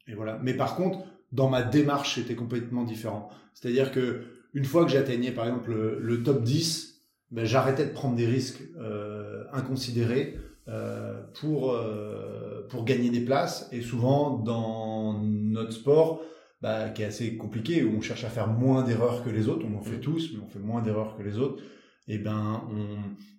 et 0.09 0.15
voilà. 0.15 0.41
Mais 0.43 0.55
par 0.55 0.75
contre, 0.75 1.05
dans 1.33 1.49
ma 1.49 1.63
démarche, 1.63 2.17
c'était 2.17 2.35
complètement 2.35 2.85
différent. 2.85 3.31
C'est-à-dire 3.55 3.91
que 3.91 4.23
une 4.55 4.65
fois 4.65 4.85
que 4.85 4.91
j'atteignais 4.91 5.33
par 5.33 5.47
exemple 5.47 5.73
le, 5.73 6.23
top 6.23 6.43
10, 6.43 7.03
ben, 7.31 7.45
j'arrêtais 7.45 7.85
de 7.85 7.93
prendre 7.93 8.17
des 8.17 8.27
risques 8.27 8.63
euh, 8.79 9.45
inconsidérés 9.53 10.39
euh, 10.69 11.21
pour 11.41 11.73
euh, 11.73 12.67
pour 12.69 12.85
gagner 12.85 13.11
des 13.11 13.21
places. 13.21 13.69
Et 13.73 13.83
souvent 13.83 14.39
dans 14.39 15.21
notre 15.23 15.73
sport, 15.73 16.23
bah, 16.63 16.89
qui 16.89 17.03
est 17.03 17.07
assez 17.07 17.37
compliqué, 17.37 17.85
où 17.85 17.97
on 17.97 18.01
cherche 18.01 18.25
à 18.25 18.31
faire 18.31 18.49
moins 18.49 18.83
d'erreurs 18.83 19.23
que 19.25 19.31
les 19.31 19.49
autres, 19.49 19.67
on 19.71 19.77
en 19.77 19.83
fait 19.83 20.01
tous, 20.01 20.33
mais 20.33 20.41
on 20.43 20.49
fait 20.49 20.59
moins 20.59 20.83
d'erreurs 20.83 21.17
que 21.17 21.23
les 21.23 21.39
autres. 21.39 21.63
Et 22.09 22.15
eh 22.15 22.19
ben, 22.19 22.63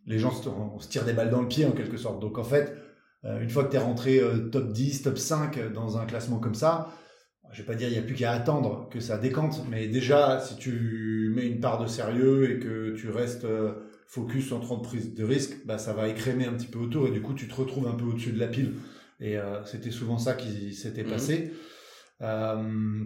les 0.05 0.19
gens 0.19 0.31
se, 0.31 0.49
on 0.49 0.77
se 0.77 0.89
tire 0.89 1.05
des 1.05 1.13
balles 1.13 1.29
dans 1.29 1.41
le 1.41 1.47
pied 1.47 1.65
en 1.65 1.71
quelque 1.71 1.95
sorte. 1.95 2.19
Donc 2.19 2.37
en 2.37 2.43
fait, 2.43 2.75
une 3.23 3.49
fois 3.49 3.63
que 3.63 3.71
tu 3.71 3.77
es 3.77 3.79
rentré 3.79 4.21
top 4.51 4.73
10, 4.73 5.03
top 5.03 5.17
5 5.17 5.71
dans 5.71 5.97
un 5.97 6.05
classement 6.05 6.39
comme 6.39 6.53
ça, 6.53 6.89
je 7.51 7.61
vais 7.61 7.65
pas 7.65 7.75
dire 7.75 7.87
il 7.87 7.93
n'y 7.93 7.99
a 7.99 8.01
plus 8.01 8.15
qu'à 8.15 8.31
attendre 8.31 8.89
que 8.91 8.99
ça 8.99 9.17
décante, 9.17 9.63
mais 9.69 9.87
déjà 9.87 10.39
si 10.39 10.57
tu 10.57 11.31
mets 11.35 11.45
une 11.47 11.59
part 11.59 11.81
de 11.81 11.87
sérieux 11.87 12.51
et 12.51 12.59
que 12.59 12.95
tu 12.95 13.09
restes 13.09 13.45
euh, 13.45 13.73
focus 14.07 14.51
en 14.51 14.59
train 14.59 14.77
de 14.77 14.81
prise 14.81 15.13
de 15.13 15.23
risque, 15.23 15.65
bah 15.65 15.77
ça 15.77 15.93
va 15.93 16.07
écrémer 16.07 16.45
un 16.45 16.53
petit 16.53 16.67
peu 16.67 16.79
autour 16.79 17.07
et 17.07 17.11
du 17.11 17.21
coup 17.21 17.33
tu 17.33 17.47
te 17.47 17.55
retrouves 17.55 17.87
un 17.87 17.95
peu 17.95 18.05
au-dessus 18.05 18.31
de 18.31 18.39
la 18.39 18.47
pile. 18.47 18.73
Et 19.19 19.37
euh, 19.37 19.63
c'était 19.65 19.91
souvent 19.91 20.17
ça 20.17 20.33
qui 20.33 20.73
s'était 20.73 21.03
mhm. 21.03 21.09
passé. 21.09 21.53
Euh, 22.21 23.03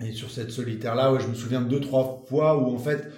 et 0.00 0.12
sur 0.12 0.30
cette 0.30 0.50
solitaire 0.50 0.94
là, 0.94 1.12
ouais, 1.12 1.20
je 1.20 1.28
me 1.28 1.34
souviens 1.34 1.60
de 1.60 1.68
deux 1.68 1.80
trois 1.80 2.24
fois 2.28 2.58
où 2.58 2.74
en 2.74 2.78
fait 2.78 3.08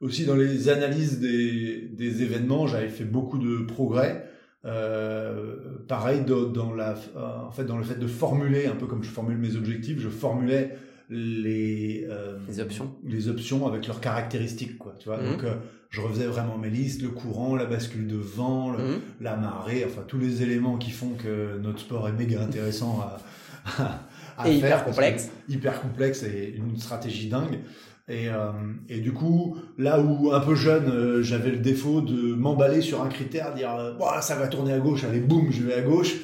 aussi 0.00 0.24
dans 0.24 0.36
les 0.36 0.68
analyses 0.68 1.20
des, 1.20 1.88
des 1.92 2.22
événements, 2.22 2.66
j'avais 2.66 2.88
fait 2.88 3.04
beaucoup 3.04 3.38
de 3.38 3.64
progrès. 3.64 4.28
Euh, 4.66 5.56
pareil 5.86 6.22
dans, 6.24 6.74
la, 6.74 6.94
en 7.16 7.50
fait, 7.52 7.64
dans 7.64 7.78
le 7.78 7.84
fait 7.84 7.98
de 7.98 8.06
formuler, 8.06 8.66
un 8.66 8.74
peu 8.74 8.86
comme 8.86 9.02
je 9.02 9.10
formule 9.10 9.38
mes 9.38 9.54
objectifs, 9.54 10.00
je 10.00 10.08
formulais 10.08 10.76
les, 11.08 12.06
euh, 12.10 12.36
les 12.48 12.60
options, 12.60 12.96
les 13.04 13.28
options 13.28 13.66
avec 13.66 13.86
leurs 13.86 14.00
caractéristiques, 14.00 14.76
quoi. 14.76 14.94
Tu 14.98 15.08
vois, 15.08 15.18
mhm. 15.18 15.32
donc 15.32 15.44
euh, 15.44 15.54
je 15.90 16.00
refaisais 16.00 16.26
vraiment 16.26 16.58
mes 16.58 16.70
listes, 16.70 17.02
le 17.02 17.10
courant, 17.10 17.54
la 17.54 17.66
bascule 17.66 18.08
de 18.08 18.16
vent, 18.16 18.70
mhm. 18.70 19.00
la 19.20 19.36
marée, 19.36 19.84
enfin 19.86 20.02
tous 20.06 20.18
les 20.18 20.42
éléments 20.42 20.78
qui 20.78 20.90
font 20.90 21.10
que 21.10 21.58
notre 21.58 21.78
sport 21.78 22.08
est 22.08 22.12
méga 22.12 22.42
intéressant 22.42 23.00
à, 23.00 23.78
à, 24.38 24.48
et 24.48 24.58
faire, 24.58 24.78
hyper 24.78 24.84
complexe, 24.84 25.30
hyper 25.48 25.80
complexe 25.80 26.22
et 26.24 26.56
une 26.56 26.76
stratégie 26.76 27.28
dingue. 27.28 27.60
Et, 28.08 28.28
euh, 28.28 28.52
et 28.88 29.00
du 29.00 29.12
coup, 29.12 29.56
là 29.78 30.00
où 30.00 30.32
un 30.32 30.40
peu 30.40 30.54
jeune, 30.54 30.88
euh, 30.88 31.22
j'avais 31.22 31.50
le 31.50 31.58
défaut 31.58 32.00
de 32.00 32.34
m'emballer 32.34 32.80
sur 32.80 33.02
un 33.02 33.08
critère, 33.08 33.52
dire 33.52 33.74
euh, 33.74 34.20
ça 34.20 34.36
va 34.36 34.46
tourner 34.46 34.72
à 34.72 34.78
gauche, 34.78 35.02
allez 35.02 35.20
boum, 35.20 35.50
je 35.50 35.64
vais 35.64 35.74
à 35.74 35.82
gauche. 35.82 36.14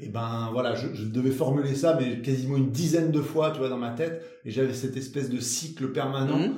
Et 0.00 0.08
ben 0.08 0.50
voilà, 0.52 0.74
je, 0.74 0.88
je, 0.94 1.04
devais 1.04 1.30
formuler 1.30 1.74
ça, 1.74 1.96
mais 2.00 2.20
quasiment 2.20 2.56
une 2.56 2.70
dizaine 2.70 3.10
de 3.10 3.20
fois, 3.20 3.50
tu 3.50 3.58
vois, 3.58 3.68
dans 3.68 3.78
ma 3.78 3.90
tête. 3.90 4.24
Et 4.44 4.50
j'avais 4.50 4.74
cette 4.74 4.96
espèce 4.96 5.28
de 5.28 5.40
cycle 5.40 5.92
permanent. 5.92 6.38
Mhm. 6.38 6.54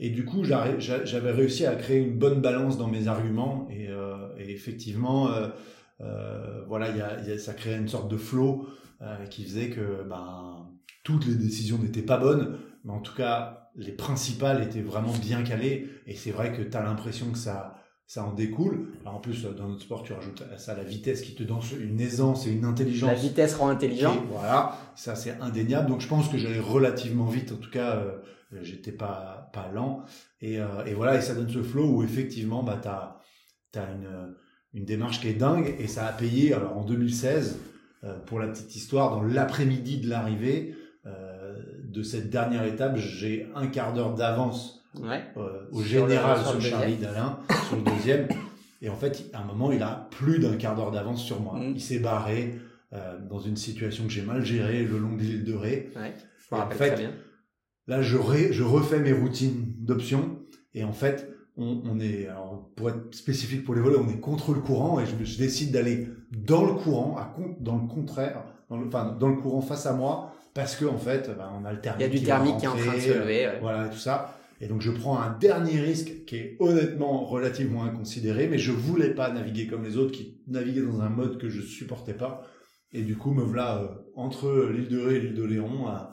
Et 0.00 0.10
du 0.10 0.24
coup, 0.24 0.44
j'avais 0.44 1.30
réussi 1.30 1.66
à 1.66 1.74
créer 1.74 1.98
une 1.98 2.18
bonne 2.18 2.40
balance 2.40 2.78
dans 2.78 2.88
mes 2.88 3.06
arguments. 3.06 3.68
Et, 3.70 3.88
euh, 3.88 4.16
et 4.38 4.50
effectivement, 4.50 5.30
euh, 6.00 6.64
voilà, 6.68 6.88
y 6.96 7.00
a, 7.00 7.20
y 7.22 7.32
a, 7.32 7.38
ça 7.38 7.52
créait 7.52 7.76
une 7.76 7.88
sorte 7.88 8.10
de 8.10 8.16
flow 8.16 8.66
qui 9.30 9.44
faisait 9.44 9.70
que 9.70 10.04
ben 10.08 10.68
toutes 11.04 11.26
les 11.26 11.34
décisions 11.34 11.78
n'étaient 11.78 12.02
pas 12.02 12.18
bonnes, 12.18 12.58
mais 12.84 12.92
en 12.92 13.00
tout 13.00 13.14
cas 13.14 13.59
les 13.76 13.92
principales 13.92 14.62
étaient 14.62 14.82
vraiment 14.82 15.12
bien 15.12 15.42
calées 15.42 15.88
et 16.06 16.14
c'est 16.14 16.30
vrai 16.30 16.52
que 16.52 16.62
tu 16.62 16.76
as 16.76 16.82
l'impression 16.82 17.30
que 17.30 17.38
ça 17.38 17.76
ça 18.06 18.24
en 18.24 18.32
découle. 18.32 18.88
Alors 19.02 19.16
en 19.16 19.20
plus 19.20 19.44
dans 19.44 19.68
notre 19.68 19.82
sport 19.82 20.02
tu 20.02 20.12
rajoutes 20.12 20.42
à 20.52 20.58
ça 20.58 20.76
la 20.76 20.82
vitesse 20.82 21.22
qui 21.22 21.34
te 21.34 21.44
donne 21.44 21.60
une 21.80 22.00
aisance 22.00 22.46
et 22.46 22.50
une 22.50 22.64
intelligence. 22.64 23.08
La 23.08 23.14
vitesse 23.14 23.54
rend 23.54 23.68
intelligent. 23.68 24.24
voilà, 24.30 24.76
ça 24.96 25.14
c'est 25.14 25.38
indéniable. 25.40 25.88
Donc 25.88 26.00
je 26.00 26.08
pense 26.08 26.28
que 26.28 26.36
j'allais 26.36 26.58
relativement 26.58 27.26
vite 27.26 27.52
en 27.52 27.56
tout 27.56 27.70
cas 27.70 27.96
euh, 27.96 28.18
j'étais 28.62 28.92
pas 28.92 29.48
pas 29.52 29.68
lent 29.72 30.02
et, 30.40 30.58
euh, 30.58 30.84
et 30.86 30.94
voilà 30.94 31.16
et 31.16 31.20
ça 31.20 31.34
donne 31.34 31.48
ce 31.48 31.62
flow 31.62 31.86
où 31.88 32.02
effectivement 32.02 32.64
bah 32.64 32.80
tu 32.82 33.78
as 33.78 33.90
une 33.92 34.34
une 34.72 34.84
démarche 34.84 35.20
qui 35.20 35.28
est 35.28 35.34
dingue 35.34 35.74
et 35.78 35.86
ça 35.86 36.06
a 36.06 36.12
payé 36.12 36.52
alors 36.52 36.76
en 36.76 36.84
2016 36.84 37.58
euh, 38.02 38.18
pour 38.20 38.38
la 38.38 38.48
petite 38.48 38.74
histoire 38.74 39.10
dans 39.10 39.22
l'après-midi 39.22 39.98
de 39.98 40.08
l'arrivée 40.08 40.74
de 41.92 42.02
cette 42.02 42.30
dernière 42.30 42.64
étape, 42.64 42.96
j'ai 42.96 43.48
un 43.54 43.66
quart 43.66 43.92
d'heure 43.92 44.14
d'avance 44.14 44.84
euh, 44.96 45.66
au 45.72 45.82
général 45.82 46.44
sur, 46.44 46.60
Charlie 46.60 46.96
Dalin, 46.96 47.38
sur 47.68 47.76
le 47.76 47.82
deuxième. 47.82 48.28
Et 48.82 48.88
en 48.88 48.96
fait, 48.96 49.30
à 49.32 49.40
un 49.40 49.44
moment, 49.44 49.72
il 49.72 49.82
a 49.82 50.08
plus 50.10 50.38
d'un 50.38 50.56
quart 50.56 50.74
d'heure 50.74 50.90
d'avance 50.90 51.22
sur 51.22 51.40
moi. 51.40 51.58
Mm. 51.58 51.72
Il 51.74 51.80
s'est 51.80 51.98
barré 51.98 52.58
euh, 52.92 53.18
dans 53.28 53.38
une 53.38 53.56
situation 53.56 54.04
que 54.04 54.10
j'ai 54.10 54.22
mal 54.22 54.44
gérée 54.44 54.84
le 54.84 54.98
long 54.98 55.14
de 55.14 55.22
l'île 55.22 55.44
de 55.44 55.54
Ré. 55.54 55.90
Ouais, 55.96 56.14
je 56.50 56.56
en 56.56 56.70
fait, 56.70 56.96
bien. 56.96 57.12
Là, 57.86 58.02
je, 58.02 58.16
je 58.50 58.62
refais 58.62 59.00
mes 59.00 59.12
routines 59.12 59.74
d'options. 59.78 60.38
Et 60.74 60.84
en 60.84 60.92
fait, 60.92 61.28
on, 61.56 61.82
on 61.84 62.00
est, 62.00 62.26
alors, 62.26 62.70
pour 62.76 62.88
être 62.88 63.14
spécifique 63.14 63.64
pour 63.64 63.74
les 63.74 63.80
volets, 63.80 63.98
on 63.98 64.08
est 64.08 64.20
contre 64.20 64.54
le 64.54 64.60
courant 64.60 65.00
et 65.00 65.04
je, 65.06 65.24
je 65.24 65.38
décide 65.38 65.72
d'aller 65.72 66.08
dans 66.30 66.64
le 66.64 66.74
courant, 66.74 67.16
à, 67.18 67.36
dans 67.60 67.76
le 67.76 67.86
contraire, 67.86 68.44
dans 68.68 68.78
le, 68.78 68.86
enfin, 68.86 69.16
dans 69.18 69.28
le 69.28 69.36
courant 69.36 69.60
face 69.60 69.86
à 69.86 69.92
moi, 69.92 70.32
parce 70.60 70.76
que 70.76 70.84
en 70.84 70.98
fait, 70.98 71.30
bah, 71.38 71.50
on 71.58 71.64
a 71.64 71.72
le 71.72 71.80
thermique. 71.80 72.06
Il 72.06 72.12
y 72.12 72.16
a 72.16 72.18
du 72.20 72.22
thermique 72.22 72.58
qui 72.58 72.66
est 72.66 72.68
en 72.68 72.76
train 72.76 72.94
de 72.94 73.00
se 73.00 73.18
lever. 73.18 73.48
Voilà, 73.62 73.88
tout 73.88 73.96
ça. 73.96 74.36
Et 74.60 74.66
donc 74.66 74.82
je 74.82 74.90
prends 74.90 75.18
un 75.18 75.30
dernier 75.38 75.80
risque 75.80 76.26
qui 76.26 76.36
est 76.36 76.56
honnêtement 76.60 77.24
relativement 77.24 77.84
inconsidéré, 77.84 78.46
mais 78.46 78.58
je 78.58 78.72
voulais 78.72 79.14
pas 79.14 79.30
naviguer 79.30 79.66
comme 79.66 79.84
les 79.84 79.96
autres 79.96 80.12
qui 80.12 80.42
naviguaient 80.48 80.82
dans 80.82 81.00
un 81.00 81.08
mode 81.08 81.38
que 81.38 81.48
je 81.48 81.62
supportais 81.62 82.12
pas. 82.12 82.46
Et 82.92 83.00
du 83.00 83.16
coup, 83.16 83.32
me 83.32 83.42
voilà 83.42 83.78
euh, 83.78 83.86
entre 84.16 84.68
l'île 84.70 84.88
de 84.88 85.00
Ré 85.00 85.14
et 85.14 85.20
l'île 85.20 85.34
de 85.34 85.44
Léon, 85.44 85.86
à, 85.86 86.12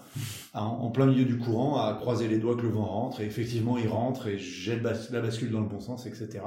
en 0.54 0.90
plein 0.92 1.08
milieu 1.08 1.26
du 1.26 1.38
courant, 1.38 1.82
à 1.84 1.94
croiser 1.96 2.30
les 2.30 2.38
doigts 2.38 2.56
que 2.56 2.62
le 2.62 2.70
vent 2.70 2.86
rentre. 2.86 3.20
Et 3.20 3.26
effectivement, 3.26 3.78
il 3.78 3.90
rentre 3.90 4.28
et 4.28 4.38
j'ai 4.38 4.80
la 4.80 5.22
bascule 5.22 5.52
dans 5.52 5.60
le 5.60 5.68
bon 5.68 5.82
sens, 5.82 6.06
etc. 6.06 6.40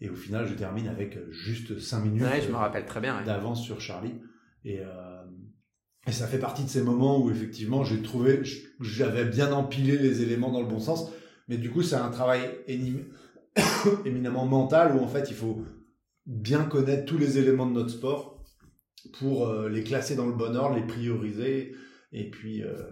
Et 0.00 0.10
au 0.10 0.16
final, 0.16 0.48
je 0.48 0.54
termine 0.54 0.88
avec 0.88 1.16
juste 1.30 1.78
5 1.78 2.00
minutes 2.00 2.22
ouais, 2.22 2.40
je 2.40 2.50
me 2.50 2.56
rappelle 2.56 2.86
très 2.86 3.00
bien, 3.00 3.22
d'avance 3.22 3.62
sur 3.62 3.80
Charlie. 3.80 4.14
Et, 4.64 4.80
euh, 4.80 5.22
et 6.06 6.12
ça 6.12 6.26
fait 6.26 6.38
partie 6.38 6.64
de 6.64 6.68
ces 6.68 6.82
moments 6.82 7.22
où 7.22 7.30
effectivement 7.30 7.84
j'ai 7.84 8.02
trouvé, 8.02 8.42
j'avais 8.80 9.24
bien 9.24 9.52
empilé 9.52 9.98
les 9.98 10.22
éléments 10.22 10.50
dans 10.50 10.62
le 10.62 10.68
bon 10.68 10.80
sens, 10.80 11.10
mais 11.48 11.56
du 11.56 11.70
coup 11.70 11.82
c'est 11.82 11.96
un 11.96 12.10
travail 12.10 12.40
éminemment 14.04 14.46
mental 14.46 14.96
où 14.96 15.00
en 15.00 15.08
fait 15.08 15.30
il 15.30 15.36
faut 15.36 15.64
bien 16.26 16.64
connaître 16.64 17.04
tous 17.04 17.18
les 17.18 17.38
éléments 17.38 17.66
de 17.66 17.72
notre 17.72 17.90
sport 17.90 18.44
pour 19.18 19.48
euh, 19.48 19.68
les 19.68 19.82
classer 19.82 20.14
dans 20.14 20.26
le 20.26 20.34
bon 20.34 20.56
ordre, 20.56 20.76
les 20.76 20.86
prioriser 20.86 21.74
et 22.12 22.30
puis 22.30 22.62
euh, 22.62 22.82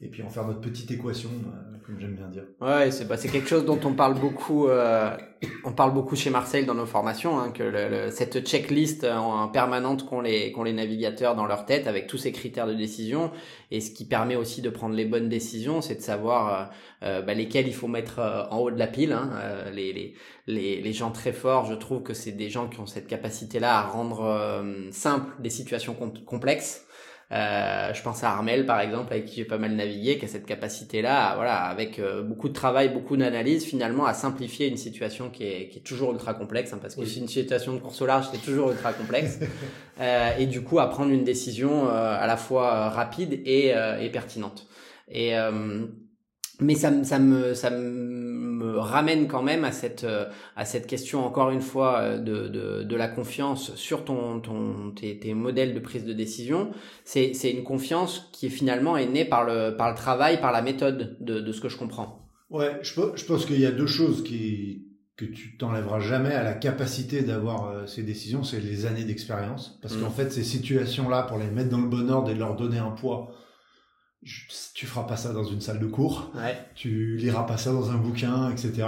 et 0.00 0.08
puis 0.08 0.22
en 0.22 0.28
faire 0.28 0.46
notre 0.46 0.60
petite 0.60 0.90
équation, 0.90 1.30
euh, 1.30 1.75
comme 1.86 2.00
j'aime 2.00 2.16
bien 2.16 2.26
dire. 2.26 2.42
Ouais, 2.60 2.90
c'est 2.90 3.06
bah, 3.06 3.16
quelque 3.16 3.48
chose 3.48 3.64
dont 3.64 3.78
on 3.84 3.94
parle 3.94 4.18
beaucoup. 4.18 4.66
Euh, 4.66 5.16
on 5.64 5.72
parle 5.72 5.94
beaucoup 5.94 6.16
chez 6.16 6.30
Marseille 6.30 6.66
dans 6.66 6.74
nos 6.74 6.86
formations, 6.86 7.38
hein, 7.38 7.52
que 7.52 7.62
le, 7.62 8.10
cette 8.10 8.44
checklist 8.44 9.04
en 9.04 9.48
permanente 9.48 10.04
qu'ont 10.04 10.20
les 10.20 10.50
qu'ont 10.50 10.64
les 10.64 10.72
navigateurs 10.72 11.36
dans 11.36 11.46
leur 11.46 11.64
tête 11.64 11.86
avec 11.86 12.08
tous 12.08 12.18
ces 12.18 12.32
critères 12.32 12.66
de 12.66 12.74
décision 12.74 13.30
et 13.70 13.80
ce 13.80 13.92
qui 13.92 14.04
permet 14.04 14.34
aussi 14.34 14.62
de 14.62 14.70
prendre 14.70 14.96
les 14.96 15.04
bonnes 15.04 15.28
décisions, 15.28 15.80
c'est 15.80 15.94
de 15.94 16.00
savoir 16.00 16.70
euh, 17.02 17.06
euh 17.06 17.22
bah, 17.22 17.34
lesquels 17.34 17.68
il 17.68 17.74
faut 17.74 17.88
mettre 17.88 18.18
euh, 18.18 18.42
en 18.50 18.58
haut 18.58 18.70
de 18.72 18.78
la 18.78 18.88
pile. 18.88 19.12
Hein. 19.12 19.30
les, 19.72 19.92
les 19.92 20.14
les 20.48 20.80
les 20.80 20.92
gens 20.92 21.12
très 21.12 21.32
forts, 21.32 21.66
je 21.66 21.74
trouve 21.74 22.02
que 22.02 22.14
c'est 22.14 22.32
des 22.32 22.50
gens 22.50 22.68
qui 22.68 22.80
ont 22.80 22.86
cette 22.86 23.06
capacité-là 23.06 23.78
à 23.78 23.82
rendre 23.82 24.64
simple 24.90 25.30
des 25.40 25.50
situations 25.50 25.94
complexes. 25.94 26.86
Euh, 27.32 27.92
je 27.92 28.02
pense 28.02 28.22
à 28.22 28.30
Armel 28.30 28.66
par 28.66 28.80
exemple 28.80 29.12
avec 29.12 29.24
qui 29.24 29.36
j'ai 29.36 29.44
pas 29.44 29.58
mal 29.58 29.72
navigué, 29.72 30.16
qui 30.16 30.24
a 30.26 30.28
cette 30.28 30.46
capacité-là, 30.46 31.34
voilà, 31.34 31.64
avec 31.64 31.98
euh, 31.98 32.22
beaucoup 32.22 32.48
de 32.48 32.54
travail, 32.54 32.88
beaucoup 32.90 33.16
d'analyse, 33.16 33.64
finalement 33.64 34.06
à 34.06 34.14
simplifier 34.14 34.68
une 34.68 34.76
situation 34.76 35.30
qui 35.30 35.42
est, 35.42 35.68
qui 35.68 35.78
est 35.78 35.82
toujours 35.82 36.12
ultra 36.12 36.34
complexe, 36.34 36.72
hein, 36.72 36.78
parce 36.80 36.94
que 36.94 37.04
c'est 37.04 37.18
une 37.18 37.28
situation 37.28 37.72
de 37.72 37.78
course 37.78 38.00
au 38.00 38.06
large, 38.06 38.28
c'est 38.32 38.42
toujours 38.42 38.70
ultra 38.70 38.92
complexe, 38.92 39.40
euh, 40.00 40.36
et 40.38 40.46
du 40.46 40.62
coup 40.62 40.78
à 40.78 40.88
prendre 40.88 41.10
une 41.10 41.24
décision 41.24 41.88
euh, 41.88 42.16
à 42.16 42.28
la 42.28 42.36
fois 42.36 42.90
rapide 42.90 43.40
et, 43.44 43.72
et 44.00 44.10
pertinente. 44.10 44.68
Et 45.08 45.34
mais 46.60 46.74
ça, 46.74 47.04
ça 47.04 47.18
me 47.18 47.54
ça 47.54 47.70
me 47.70 48.25
ramène 48.76 49.28
quand 49.28 49.42
même 49.42 49.64
à 49.64 49.72
cette 49.72 50.04
euh, 50.04 50.26
à 50.56 50.64
cette 50.64 50.86
question 50.86 51.24
encore 51.24 51.50
une 51.50 51.60
fois 51.60 52.00
euh, 52.00 52.18
de 52.18 52.48
de, 52.48 52.82
de 52.82 52.96
la 52.96 53.08
confiance 53.08 53.74
sur 53.74 54.04
ton 54.04 54.40
ton 54.40 54.92
tes, 54.92 55.18
tes 55.18 55.34
modèles 55.34 55.74
de 55.74 55.80
prise 55.80 56.04
de 56.04 56.12
décision. 56.12 56.70
C'est 57.04 57.34
c'est 57.34 57.50
une 57.50 57.64
confiance 57.64 58.28
qui 58.32 58.50
finalement 58.50 58.96
est 58.96 59.06
née 59.06 59.24
par 59.24 59.44
le 59.44 59.76
par 59.76 59.90
le 59.90 59.96
travail 59.96 60.40
par 60.40 60.52
la 60.52 60.62
méthode 60.62 61.16
de 61.20 61.40
de 61.40 61.52
ce 61.52 61.60
que 61.60 61.68
je 61.68 61.76
comprends. 61.76 62.28
Ouais 62.50 62.78
je 62.82 63.00
je 63.14 63.24
pense 63.24 63.46
qu'il 63.46 63.60
y 63.60 63.66
a 63.66 63.72
deux 63.72 63.86
choses 63.86 64.22
qui 64.22 64.86
que 65.16 65.24
tu 65.24 65.56
t'enlèveras 65.56 66.00
jamais 66.00 66.34
à 66.34 66.42
la 66.42 66.52
capacité 66.52 67.22
d'avoir 67.22 67.68
euh, 67.68 67.86
ces 67.86 68.02
décisions 68.02 68.44
c'est 68.44 68.60
les 68.60 68.86
années 68.86 69.04
d'expérience. 69.04 69.78
Parce 69.82 69.96
mmh. 69.96 70.00
qu'en 70.00 70.10
fait 70.10 70.32
ces 70.32 70.44
situations 70.44 71.08
là 71.08 71.22
pour 71.22 71.38
les 71.38 71.50
mettre 71.50 71.70
dans 71.70 71.80
le 71.80 71.88
bon 71.88 72.10
ordre 72.10 72.30
et 72.30 72.34
leur 72.34 72.56
donner 72.56 72.78
un 72.78 72.90
poids 72.90 73.32
tu 74.74 74.86
feras 74.86 75.04
pas 75.04 75.16
ça 75.16 75.32
dans 75.32 75.44
une 75.44 75.60
salle 75.60 75.78
de 75.78 75.86
cours, 75.86 76.32
ouais. 76.34 76.56
tu 76.74 77.16
liras 77.16 77.44
pas 77.44 77.56
ça 77.56 77.72
dans 77.72 77.90
un 77.90 77.96
bouquin, 77.96 78.50
etc. 78.50 78.86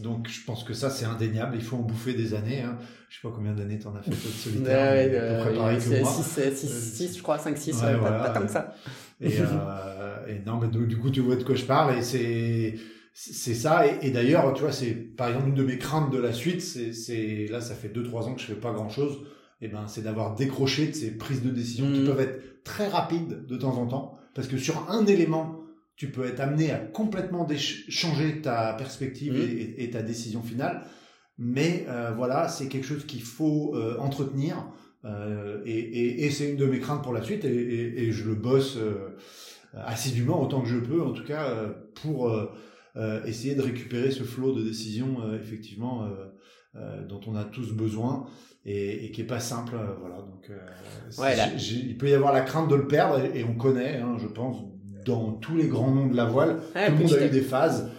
Donc 0.00 0.28
je 0.28 0.44
pense 0.44 0.64
que 0.64 0.72
ça 0.72 0.90
c'est 0.90 1.04
indéniable, 1.04 1.56
il 1.56 1.62
faut 1.62 1.76
en 1.76 1.82
bouffer 1.82 2.14
des 2.14 2.34
années. 2.34 2.62
Hein. 2.62 2.78
Je 3.08 3.16
sais 3.16 3.20
pas 3.22 3.32
combien 3.34 3.52
d'années 3.52 3.78
t'en 3.78 3.94
as 3.94 4.02
fait 4.02 4.10
de 4.10 4.16
solitaire, 4.16 4.92
ouais, 4.92 5.10
euh, 5.14 5.44
préparé 5.44 5.78
que 5.78 6.00
moi. 6.00 6.10
6, 6.10 6.66
6, 6.66 7.16
je 7.16 7.22
crois, 7.22 7.38
5, 7.38 7.56
6, 7.56 7.82
ouais, 7.82 7.96
voilà. 7.96 8.18
pas, 8.18 8.40
tant 8.40 8.48
ça. 8.48 8.74
Et, 9.20 9.40
euh, 9.40 10.26
et 10.26 10.40
non, 10.46 10.58
mais 10.60 10.68
du 10.68 10.96
coup 10.98 11.10
tu 11.10 11.20
vois 11.20 11.36
de 11.36 11.42
quoi 11.44 11.54
je 11.54 11.64
parle 11.64 11.96
et 11.96 12.02
c'est 12.02 12.74
c'est 13.12 13.54
ça 13.54 13.84
et, 13.86 13.98
et 14.06 14.10
d'ailleurs 14.12 14.52
tu 14.54 14.62
vois 14.62 14.70
c'est 14.70 14.92
par 14.92 15.28
exemple 15.28 15.48
une 15.48 15.54
de 15.56 15.64
mes 15.64 15.76
craintes 15.76 16.12
de 16.12 16.18
la 16.18 16.32
suite 16.32 16.62
c'est 16.62 17.46
là 17.50 17.60
ça 17.60 17.74
fait 17.74 17.88
2-3 17.88 18.22
ans 18.24 18.34
que 18.34 18.40
je 18.40 18.46
fais 18.46 18.54
pas 18.54 18.72
grand 18.72 18.88
chose 18.88 19.18
eh 19.60 19.68
ben 19.68 19.86
c'est 19.88 20.02
d'avoir 20.02 20.34
décroché 20.34 20.88
de 20.88 20.92
ces 20.92 21.10
prises 21.16 21.42
de 21.42 21.50
décision 21.50 21.90
qui 21.92 22.00
mmh. 22.00 22.04
peuvent 22.04 22.20
être 22.20 22.64
très 22.64 22.88
rapides 22.88 23.46
de 23.46 23.56
temps 23.56 23.76
en 23.76 23.86
temps 23.86 24.18
parce 24.34 24.46
que 24.46 24.56
sur 24.56 24.88
un 24.88 25.04
élément, 25.06 25.64
tu 25.96 26.12
peux 26.12 26.24
être 26.24 26.38
amené 26.38 26.70
à 26.70 26.78
complètement 26.78 27.44
changer 27.88 28.40
ta 28.40 28.72
perspective 28.74 29.32
mmh. 29.32 29.74
et, 29.78 29.90
ta 29.90 30.00
décision 30.02 30.42
finale. 30.42 30.84
Mais 31.38 31.86
euh, 31.88 32.12
voilà, 32.16 32.46
c'est 32.46 32.68
quelque 32.68 32.86
chose 32.86 33.04
qu'il 33.04 33.22
faut 33.22 33.74
euh, 33.74 33.98
entretenir. 33.98 34.68
Euh, 35.04 35.60
et, 35.64 36.30
c'est 36.30 36.50
une 36.50 36.56
de 36.56 36.66
mes 36.66 36.78
craintes 36.78 37.02
pour 37.02 37.12
la 37.12 37.22
suite. 37.22 37.44
Et, 37.44 38.12
je 38.12 38.28
le 38.28 38.36
bosse 38.36 38.78
assidûment 39.74 40.40
autant 40.40 40.60
que 40.60 40.68
je 40.68 40.78
peux, 40.78 41.02
en 41.02 41.10
tout 41.12 41.24
cas, 41.24 41.74
pour 41.94 42.32
essayer 43.26 43.56
de 43.56 43.62
récupérer 43.62 44.12
ce 44.12 44.22
flot 44.22 44.52
de 44.52 44.62
décisions, 44.62 45.34
effectivement, 45.34 46.08
dont 46.74 47.20
on 47.26 47.34
a 47.34 47.44
tous 47.44 47.72
besoin 47.72 48.26
et, 48.68 49.06
et 49.06 49.10
qui 49.10 49.22
est 49.22 49.26
pas 49.26 49.40
simple. 49.40 49.74
Euh, 49.74 49.94
voilà, 49.98 50.16
donc 50.18 50.50
euh, 50.50 51.56
il 51.58 51.96
peut 51.96 52.08
y 52.08 52.14
avoir 52.14 52.32
la 52.32 52.42
crainte 52.42 52.68
de 52.68 52.74
le 52.74 52.86
perdre 52.86 53.20
et, 53.34 53.44
on 53.44 53.54
connaît, 53.54 53.96
hein, 53.96 54.16
je 54.20 54.26
pense, 54.26 54.58
dans 55.04 55.32
tous 55.32 55.56
les 55.56 55.68
grands 55.68 55.90
noms 55.90 56.06
de 56.06 56.16
la 56.16 56.26
voile, 56.26 56.60
tout 56.74 56.92
le 56.92 56.98
monde 56.98 57.12
a 57.14 57.26
eu 57.26 57.30
des 57.30 57.40
phases 57.40 57.90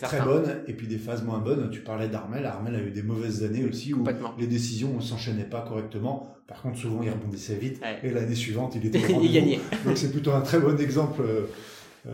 très 0.00 0.20
bonnes 0.20 0.62
et 0.66 0.72
puis 0.72 0.86
des 0.86 0.98
phases 0.98 1.24
moins 1.24 1.38
bonnes. 1.38 1.68
Tu 1.70 1.80
parlais 1.80 2.08
d'Armel, 2.08 2.46
Armel 2.46 2.76
a 2.76 2.80
eu 2.80 2.90
des 2.90 3.02
mauvaises 3.02 3.44
années 3.44 3.64
aussi 3.64 3.92
où 3.92 4.04
les 4.38 4.46
décisions 4.46 4.94
ne 4.94 5.00
s'enchaînaient 5.00 5.44
pas 5.44 5.62
correctement. 5.62 6.28
Par 6.46 6.62
contre, 6.62 6.78
souvent 6.78 7.02
il 7.02 7.10
rebondissait 7.10 7.54
vite 7.54 7.80
et 8.02 8.10
l'année 8.10 8.34
suivante 8.34 8.74
il 8.76 8.86
était 8.86 9.00
il 9.22 9.32
gagnait. 9.32 9.60
Donc 9.84 9.96
c'est 9.96 10.10
plutôt 10.10 10.32
un 10.32 10.42
très 10.42 10.60
bon 10.60 10.78
exemple. 10.78 11.22
Euh, 12.06 12.10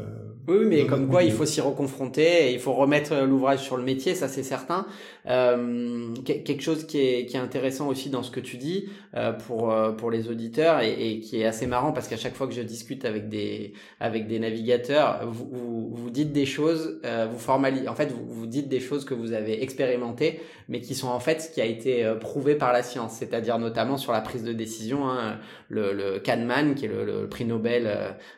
oui, 0.49 0.67
mais 0.67 0.87
comme 0.87 1.09
quoi 1.09 1.23
il 1.23 1.33
faut 1.33 1.47
s'y 1.47 1.61
reconfronter, 1.61 2.49
et 2.49 2.53
il 2.53 2.61
faut 2.61 2.73
remettre 2.73 3.15
l'ouvrage 3.25 3.61
sur 3.61 3.77
le 3.77 3.83
métier, 3.83 4.15
ça 4.15 4.29
c'est 4.29 4.43
certain. 4.43 4.87
Euh, 5.27 6.15
quelque 6.25 6.63
chose 6.63 6.87
qui 6.87 6.99
est, 6.99 7.27
qui 7.27 7.37
est 7.37 7.41
intéressant 7.41 7.89
aussi 7.89 8.09
dans 8.09 8.23
ce 8.23 8.31
que 8.31 8.41
tu 8.41 8.57
dis 8.57 8.89
euh, 9.15 9.33
pour 9.33 9.71
euh, 9.71 9.93
pour 9.93 10.11
les 10.11 10.29
auditeurs 10.29 10.81
et, 10.81 10.93
et, 10.93 11.21
qui 11.21 11.41
est 11.41 11.45
assez 11.45 11.67
marrant 11.67 11.93
parce 11.93 12.09
qu'à 12.09 12.17
chaque 12.17 12.35
fois 12.35 12.47
que 12.47 12.55
je 12.55 12.63
discute 12.63 13.05
avec 13.05 13.29
des 13.29 13.75
avec 14.01 14.27
des 14.29 14.39
navigateurs, 14.39 15.21
vous 15.27 15.49
vous, 15.53 15.91
vous 15.95 16.11
dites 16.11 16.33
des 16.33 16.47
choses, 16.47 17.01
euh, 17.05 17.27
vous 17.31 17.39
formalisez, 17.39 17.87
en 17.89 17.95
fait 17.95 18.11
vous, 18.13 18.25
vous 18.27 18.47
dites 18.47 18.69
des 18.69 18.81
choses 18.81 19.05
que 19.05 19.15
vous 19.15 19.33
avez 19.33 19.63
expérimentées, 19.63 20.41
mais 20.69 20.81
qui 20.81 20.95
sont 20.95 21.09
en 21.09 21.21
fait 21.21 21.43
ce 21.43 21.51
qui 21.51 21.61
a 21.61 21.67
été 21.67 22.05
euh, 22.05 22.15
prouvé 22.15 22.55
par 22.55 22.73
la 22.73 22.83
science, 22.83 23.13
c'est-à-dire 23.13 23.59
notamment 23.59 23.99
sur 23.99 24.13
la 24.13 24.21
prise 24.23 24.45
de 24.45 24.53
décision. 24.53 25.09
Hein, 25.09 25.39
le, 25.69 25.93
le 25.93 26.19
Kahneman, 26.19 26.75
qui 26.75 26.87
est 26.87 26.89
le, 26.89 27.05
le 27.05 27.29
prix 27.29 27.45
Nobel 27.45 27.89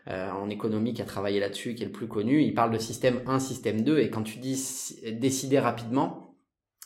en 0.07 0.51
économie, 0.51 0.93
qui 0.93 1.01
a 1.01 1.05
travaillé 1.07 1.41
là-dessus, 1.43 1.75
qui 1.75 1.83
est 1.83 1.87
le 1.87 1.93
plus 1.93 2.09
connu, 2.09 2.43
il 2.43 2.55
parle 2.55 2.73
de 2.73 2.79
système 2.79 3.21
1, 3.27 3.39
système 3.39 3.83
2, 3.83 3.99
et 3.99 4.11
quand 4.11 4.23
tu 4.23 4.39
dis 4.39 4.97
décider 5.13 5.59
rapidement 5.59 6.32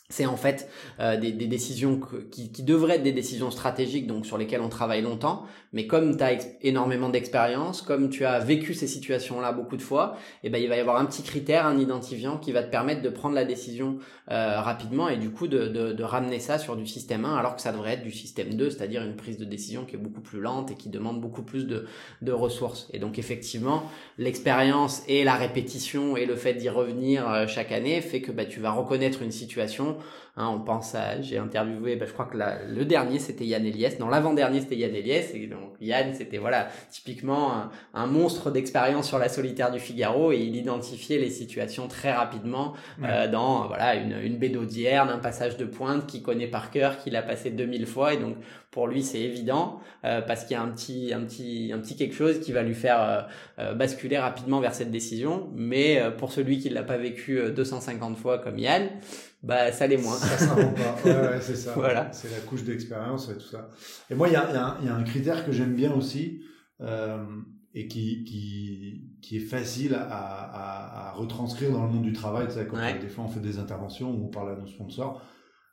c'est 0.08 0.26
en 0.26 0.36
fait 0.36 0.68
euh, 1.00 1.16
des, 1.16 1.32
des, 1.32 1.48
décisions 1.48 2.00
qui, 2.30 2.52
qui, 2.52 2.62
devraient 2.62 2.96
être 2.96 3.02
des 3.02 3.12
décisions 3.12 3.50
stratégiques, 3.50 4.06
donc 4.06 4.24
sur 4.24 4.38
lesquelles 4.38 4.60
on 4.60 4.68
travaille 4.68 5.02
longtemps. 5.02 5.46
Mais 5.72 5.86
comme 5.86 6.16
tu 6.16 6.22
as 6.22 6.38
énormément 6.62 7.08
d'expérience, 7.08 7.82
comme 7.82 8.08
tu 8.08 8.24
as 8.24 8.38
vécu 8.38 8.72
ces 8.72 8.86
situations-là 8.86 9.52
beaucoup 9.52 9.76
de 9.76 9.82
fois, 9.82 10.16
eh 10.44 10.48
ben 10.48 10.62
il 10.62 10.68
va 10.68 10.76
y 10.76 10.80
avoir 10.80 10.96
un 10.98 11.06
petit 11.06 11.22
critère, 11.22 11.66
un 11.66 11.78
identifiant 11.78 12.38
qui 12.38 12.52
va 12.52 12.62
te 12.62 12.70
permettre 12.70 13.02
de 13.02 13.08
prendre 13.08 13.34
la 13.34 13.44
décision 13.44 13.98
euh, 14.30 14.60
rapidement 14.60 15.08
et 15.08 15.16
du 15.16 15.30
coup 15.30 15.48
de, 15.48 15.66
de, 15.66 15.92
de, 15.92 16.02
ramener 16.04 16.38
ça 16.38 16.58
sur 16.58 16.76
du 16.76 16.86
système 16.86 17.24
1 17.24 17.36
alors 17.36 17.56
que 17.56 17.62
ça 17.62 17.72
devrait 17.72 17.94
être 17.94 18.02
du 18.02 18.12
système 18.12 18.54
2, 18.54 18.70
c'est-à-dire 18.70 19.02
une 19.02 19.16
prise 19.16 19.38
de 19.38 19.44
décision 19.44 19.84
qui 19.84 19.96
est 19.96 19.98
beaucoup 19.98 20.20
plus 20.20 20.40
lente 20.40 20.70
et 20.70 20.74
qui 20.74 20.88
demande 20.88 21.20
beaucoup 21.20 21.42
plus 21.42 21.66
de, 21.66 21.86
de 22.22 22.32
ressources. 22.32 22.88
Et 22.92 22.98
donc 23.00 23.18
effectivement, 23.18 23.82
l'expérience 24.18 25.02
et 25.08 25.24
la 25.24 25.34
répétition 25.34 26.16
et 26.16 26.26
le 26.26 26.36
fait 26.36 26.54
d'y 26.54 26.68
revenir 26.68 27.28
euh, 27.28 27.46
chaque 27.48 27.72
année 27.72 28.00
fait 28.00 28.20
que 28.20 28.30
bah, 28.30 28.44
tu 28.44 28.60
vas 28.60 28.70
reconnaître 28.70 29.22
une 29.22 29.32
situation 29.32 29.95
Hein, 30.38 30.50
on 30.54 30.60
pense 30.60 30.94
à, 30.94 31.22
j'ai 31.22 31.38
interviewé, 31.38 31.96
bah, 31.96 32.04
je 32.06 32.12
crois 32.12 32.26
que 32.26 32.36
le 32.36 32.84
dernier 32.84 33.18
c'était 33.18 33.46
Yann 33.46 33.64
Eliès, 33.64 33.98
non 33.98 34.08
l'avant-dernier 34.08 34.60
c'était 34.60 34.76
Yann 34.76 34.94
Eliès, 34.94 35.34
et 35.34 35.46
donc 35.46 35.72
Yann 35.80 36.12
c'était 36.12 36.36
voilà 36.36 36.68
typiquement 36.90 37.70
un, 37.94 38.06
monstre 38.06 38.50
d'expérience 38.50 39.08
sur 39.08 39.18
la 39.18 39.30
solitaire 39.30 39.70
du 39.70 39.80
Figaro. 39.80 40.32
Et 40.32 40.38
il 40.38 40.54
identifiait 40.54 41.18
les 41.18 41.30
situations 41.30 41.88
très 41.88 42.12
rapidement 42.12 42.74
euh, 43.02 43.28
dans 43.28 43.66
voilà 43.66 43.94
une, 43.94 44.14
une 44.22 44.36
baie 44.36 44.50
d'Audierne, 44.50 45.08
un 45.08 45.18
passage 45.18 45.56
de 45.56 45.64
pointe 45.64 46.06
qu'il 46.06 46.22
connaît 46.22 46.48
par 46.48 46.70
cœur, 46.70 46.98
qu'il 46.98 47.16
a 47.16 47.22
passé 47.22 47.50
2000 47.50 47.86
fois. 47.86 48.12
Et 48.12 48.18
donc 48.18 48.36
pour 48.70 48.88
lui 48.88 49.02
c'est 49.02 49.20
évident 49.20 49.80
euh, 50.04 50.20
parce 50.20 50.44
qu'il 50.44 50.54
y 50.54 50.60
a 50.60 50.62
un 50.62 50.68
petit 50.68 51.14
un 51.14 51.20
petit 51.20 51.70
un 51.72 51.78
petit 51.78 51.96
quelque 51.96 52.14
chose 52.14 52.40
qui 52.40 52.52
va 52.52 52.62
lui 52.62 52.74
faire 52.74 53.26
euh, 53.58 53.72
basculer 53.72 54.18
rapidement 54.18 54.60
vers 54.60 54.74
cette 54.74 54.90
décision. 54.90 55.48
Mais 55.54 55.98
pour 56.18 56.30
celui 56.30 56.58
qui 56.58 56.68
l'a 56.68 56.82
pas 56.82 56.98
vécu 56.98 57.40
250 57.54 58.18
fois 58.18 58.38
comme 58.38 58.58
Yann 58.58 58.90
bah 59.46 59.70
ça 59.70 59.86
l'est 59.86 59.96
moins. 59.96 60.16
Ça 60.16 60.38
s'invente 60.38 60.74
pas. 60.74 60.96
Ouais, 61.04 61.14
ouais 61.14 61.40
c'est 61.40 61.54
ça. 61.54 61.72
voilà. 61.74 62.10
C'est 62.12 62.30
la 62.30 62.40
couche 62.40 62.64
d'expérience 62.64 63.30
et 63.30 63.34
tout 63.34 63.46
ça. 63.46 63.68
Et 64.10 64.14
moi, 64.14 64.26
il 64.28 64.32
y 64.32 64.36
a, 64.36 64.52
y, 64.52 64.56
a 64.56 64.78
y 64.84 64.88
a, 64.88 64.94
un 64.94 65.04
critère 65.04 65.46
que 65.46 65.52
j'aime 65.52 65.74
bien 65.74 65.92
aussi 65.92 66.42
euh, 66.80 67.24
et 67.72 67.86
qui, 67.86 68.24
qui, 68.24 69.04
qui 69.22 69.36
est 69.36 69.46
facile 69.46 69.94
à, 69.94 70.02
à, 70.02 71.08
à, 71.08 71.12
retranscrire 71.12 71.70
dans 71.70 71.84
le 71.84 71.92
monde 71.92 72.02
du 72.02 72.12
travail. 72.12 72.48
Tu 72.48 72.54
sais, 72.54 72.66
quand 72.66 72.78
des 73.00 73.08
fois 73.08 73.24
on 73.24 73.28
fait 73.28 73.40
des 73.40 73.58
interventions 73.58 74.10
où 74.10 74.24
on 74.24 74.28
parle 74.28 74.52
à 74.52 74.56
nos 74.56 74.66
sponsors, 74.66 75.22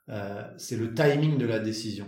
euh, 0.09 0.43
c'est 0.57 0.77
le 0.77 0.93
timing 0.93 1.37
de 1.37 1.45
la 1.47 1.59
décision. 1.59 2.05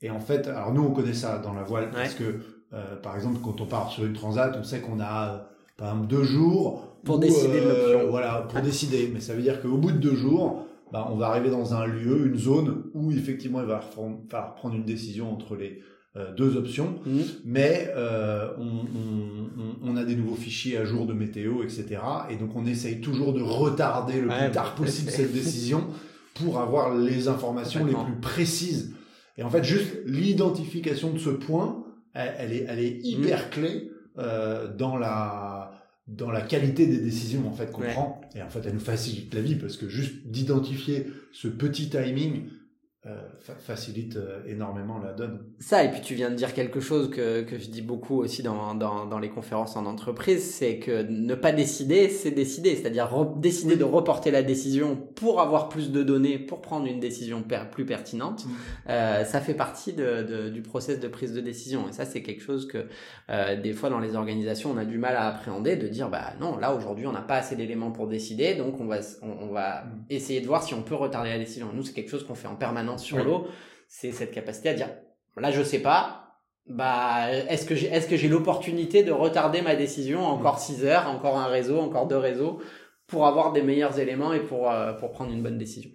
Et 0.00 0.10
en 0.10 0.20
fait, 0.20 0.48
alors 0.48 0.72
nous 0.72 0.82
on 0.82 0.92
connaît 0.92 1.12
ça 1.12 1.38
dans 1.38 1.52
la 1.52 1.62
voile 1.62 1.90
parce 1.90 2.14
que 2.14 2.40
euh, 2.72 2.96
par 2.96 3.16
exemple 3.16 3.40
quand 3.42 3.60
on 3.60 3.66
part 3.66 3.90
sur 3.90 4.04
une 4.04 4.14
transat, 4.14 4.56
on 4.58 4.64
sait 4.64 4.80
qu'on 4.80 5.00
a 5.00 5.50
par 5.76 5.90
exemple 5.90 6.08
deux 6.08 6.24
jours 6.24 7.00
pour 7.04 7.18
décider 7.18 7.60
de 7.60 7.68
l'option. 7.68 8.10
Voilà, 8.10 8.46
pour 8.48 8.60
décider. 8.60 9.10
Mais 9.12 9.20
ça 9.20 9.34
veut 9.34 9.42
dire 9.42 9.60
qu'au 9.60 9.76
bout 9.76 9.92
de 9.92 9.98
deux 9.98 10.14
jours, 10.14 10.66
bah, 10.92 11.08
on 11.10 11.16
va 11.16 11.28
arriver 11.28 11.50
dans 11.50 11.74
un 11.74 11.86
lieu, 11.86 12.26
une 12.26 12.36
zone 12.36 12.84
où 12.92 13.10
effectivement 13.12 13.60
il 13.62 13.66
va 13.66 13.80
falloir 13.80 14.54
prendre 14.54 14.74
une 14.74 14.84
décision 14.84 15.32
entre 15.32 15.56
les 15.56 15.80
euh, 16.16 16.34
deux 16.34 16.58
options, 16.58 17.00
mmh. 17.06 17.20
mais 17.46 17.90
euh, 17.96 18.50
on, 18.58 18.66
on, 18.66 19.90
on, 19.90 19.96
a 19.96 20.04
des 20.04 20.14
nouveaux 20.14 20.36
fichiers 20.36 20.76
à 20.76 20.84
jour 20.84 21.06
de 21.06 21.14
météo, 21.14 21.62
etc. 21.62 22.02
Et 22.28 22.36
donc 22.36 22.54
on 22.54 22.66
essaye 22.66 23.00
toujours 23.00 23.32
de 23.32 23.40
retarder 23.40 24.20
le 24.20 24.28
plus 24.28 24.50
tard 24.52 24.74
possible 24.74 25.10
cette 25.10 25.32
décision 25.42 25.86
pour 26.34 26.60
avoir 26.60 26.94
les 26.94 27.28
informations 27.28 27.86
les 27.86 27.94
plus 27.94 28.20
précises. 28.20 28.94
Et 29.38 29.42
en 29.42 29.48
fait, 29.48 29.64
juste 29.64 30.02
l'identification 30.04 31.14
de 31.14 31.18
ce 31.18 31.30
point, 31.30 31.82
elle, 32.12 32.52
est, 32.52 32.66
elle 32.68 32.80
est 32.80 32.98
hyper 33.02 33.46
mmh. 33.46 33.50
clé 33.50 33.90
euh, 34.18 34.68
dans 34.76 34.98
la 34.98 35.72
dans 36.08 36.30
la 36.30 36.40
qualité 36.40 36.86
des 36.86 36.98
décisions 36.98 37.46
en 37.48 37.52
fait 37.52 37.70
qu'on 37.70 37.82
prend. 37.82 38.20
Et 38.34 38.42
en 38.42 38.48
fait 38.48 38.60
elle 38.64 38.74
nous 38.74 38.80
facilite 38.80 39.34
la 39.34 39.40
vie 39.40 39.56
parce 39.56 39.76
que 39.76 39.88
juste 39.88 40.26
d'identifier 40.26 41.06
ce 41.32 41.48
petit 41.48 41.88
timing 41.88 42.44
euh, 43.04 43.18
facilite 43.58 44.14
euh, 44.14 44.42
énormément 44.46 45.00
la 45.00 45.12
donne. 45.12 45.40
Ça, 45.58 45.82
et 45.82 45.90
puis 45.90 46.00
tu 46.00 46.14
viens 46.14 46.30
de 46.30 46.36
dire 46.36 46.54
quelque 46.54 46.78
chose 46.78 47.10
que, 47.10 47.42
que 47.42 47.58
je 47.58 47.68
dis 47.68 47.82
beaucoup 47.82 48.20
aussi 48.20 48.44
dans, 48.44 48.76
dans, 48.76 49.06
dans 49.06 49.18
les 49.18 49.28
conférences 49.28 49.74
en 49.74 49.86
entreprise, 49.86 50.54
c'est 50.54 50.78
que 50.78 51.02
ne 51.02 51.34
pas 51.34 51.50
décider, 51.50 52.08
c'est 52.08 52.30
décider, 52.30 52.76
c'est-à-dire 52.76 53.10
décider 53.38 53.74
de 53.74 53.82
reporter 53.82 54.30
la 54.30 54.44
décision 54.44 54.96
pour 55.16 55.40
avoir 55.40 55.68
plus 55.68 55.90
de 55.90 56.04
données, 56.04 56.38
pour 56.38 56.60
prendre 56.60 56.86
une 56.86 57.00
décision 57.00 57.42
plus 57.72 57.84
pertinente. 57.84 58.44
Euh, 58.88 59.24
ça 59.24 59.40
fait 59.40 59.54
partie 59.54 59.94
de, 59.94 60.22
de, 60.22 60.48
du 60.48 60.62
process 60.62 61.00
de 61.00 61.08
prise 61.08 61.32
de 61.32 61.40
décision, 61.40 61.88
et 61.88 61.92
ça 61.92 62.04
c'est 62.04 62.22
quelque 62.22 62.42
chose 62.42 62.68
que 62.68 62.86
euh, 63.30 63.60
des 63.60 63.72
fois 63.72 63.90
dans 63.90 63.98
les 63.98 64.14
organisations 64.14 64.70
on 64.70 64.76
a 64.76 64.84
du 64.84 64.98
mal 64.98 65.16
à 65.16 65.26
appréhender, 65.26 65.74
de 65.74 65.88
dire 65.88 66.08
bah 66.08 66.34
non, 66.40 66.56
là 66.56 66.72
aujourd'hui 66.72 67.08
on 67.08 67.12
n'a 67.12 67.20
pas 67.20 67.38
assez 67.38 67.56
d'éléments 67.56 67.90
pour 67.90 68.06
décider, 68.06 68.54
donc 68.54 68.80
on 68.80 68.86
va, 68.86 68.98
on, 69.22 69.48
on 69.48 69.52
va 69.52 69.82
mm. 69.82 70.04
essayer 70.10 70.40
de 70.40 70.46
voir 70.46 70.62
si 70.62 70.72
on 70.74 70.82
peut 70.82 70.94
retarder 70.94 71.30
la 71.30 71.38
décision. 71.38 71.70
Nous 71.74 71.82
c'est 71.82 71.94
quelque 71.94 72.10
chose 72.10 72.24
qu'on 72.24 72.36
fait 72.36 72.46
en 72.46 72.54
permanence 72.54 72.91
sur 72.98 73.22
l'eau, 73.24 73.46
c'est 73.88 74.12
cette 74.12 74.32
capacité 74.32 74.70
à 74.70 74.74
dire 74.74 74.88
là 75.36 75.50
je 75.50 75.62
sais 75.62 75.80
pas, 75.80 76.40
bah 76.66 77.30
est-ce 77.48 77.66
que 77.66 77.74
j'ai 77.74 77.88
est-ce 77.88 78.06
que 78.08 78.16
j'ai 78.16 78.28
l'opportunité 78.28 79.02
de 79.02 79.12
retarder 79.12 79.62
ma 79.62 79.74
décision 79.74 80.24
encore 80.24 80.58
6 80.58 80.84
heures, 80.84 81.08
encore 81.08 81.38
un 81.38 81.46
réseau, 81.46 81.80
encore 81.80 82.06
deux 82.06 82.16
réseaux 82.16 82.60
pour 83.06 83.26
avoir 83.26 83.52
des 83.52 83.62
meilleurs 83.62 83.98
éléments 83.98 84.32
et 84.32 84.40
pour 84.40 84.70
euh, 84.70 84.92
pour 84.92 85.10
prendre 85.10 85.32
une 85.32 85.42
bonne 85.42 85.58
décision? 85.58 85.90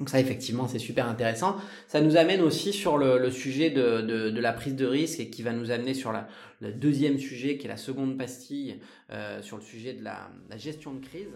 Donc 0.00 0.08
ça, 0.08 0.18
effectivement, 0.18 0.66
c'est 0.66 0.80
super 0.80 1.08
intéressant. 1.08 1.56
Ça 1.86 2.00
nous 2.00 2.16
amène 2.16 2.40
aussi 2.40 2.72
sur 2.72 2.98
le, 2.98 3.30
sujet 3.30 3.70
de, 3.70 4.00
de, 4.00 4.40
la 4.40 4.52
prise 4.52 4.74
de 4.74 4.86
risque 4.86 5.20
et 5.20 5.30
qui 5.30 5.42
va 5.42 5.52
nous 5.52 5.70
amener 5.70 5.94
sur 5.94 6.10
la, 6.10 6.26
le 6.60 6.72
deuxième 6.72 7.18
sujet 7.18 7.58
qui 7.58 7.66
est 7.66 7.68
la 7.68 7.76
seconde 7.76 8.18
pastille 8.18 8.80
euh, 9.10 9.40
sur 9.42 9.56
le 9.56 9.62
sujet 9.62 9.92
de 9.92 10.02
la, 10.02 10.30
gestion 10.56 10.94
de 10.94 11.04
crise. 11.04 11.28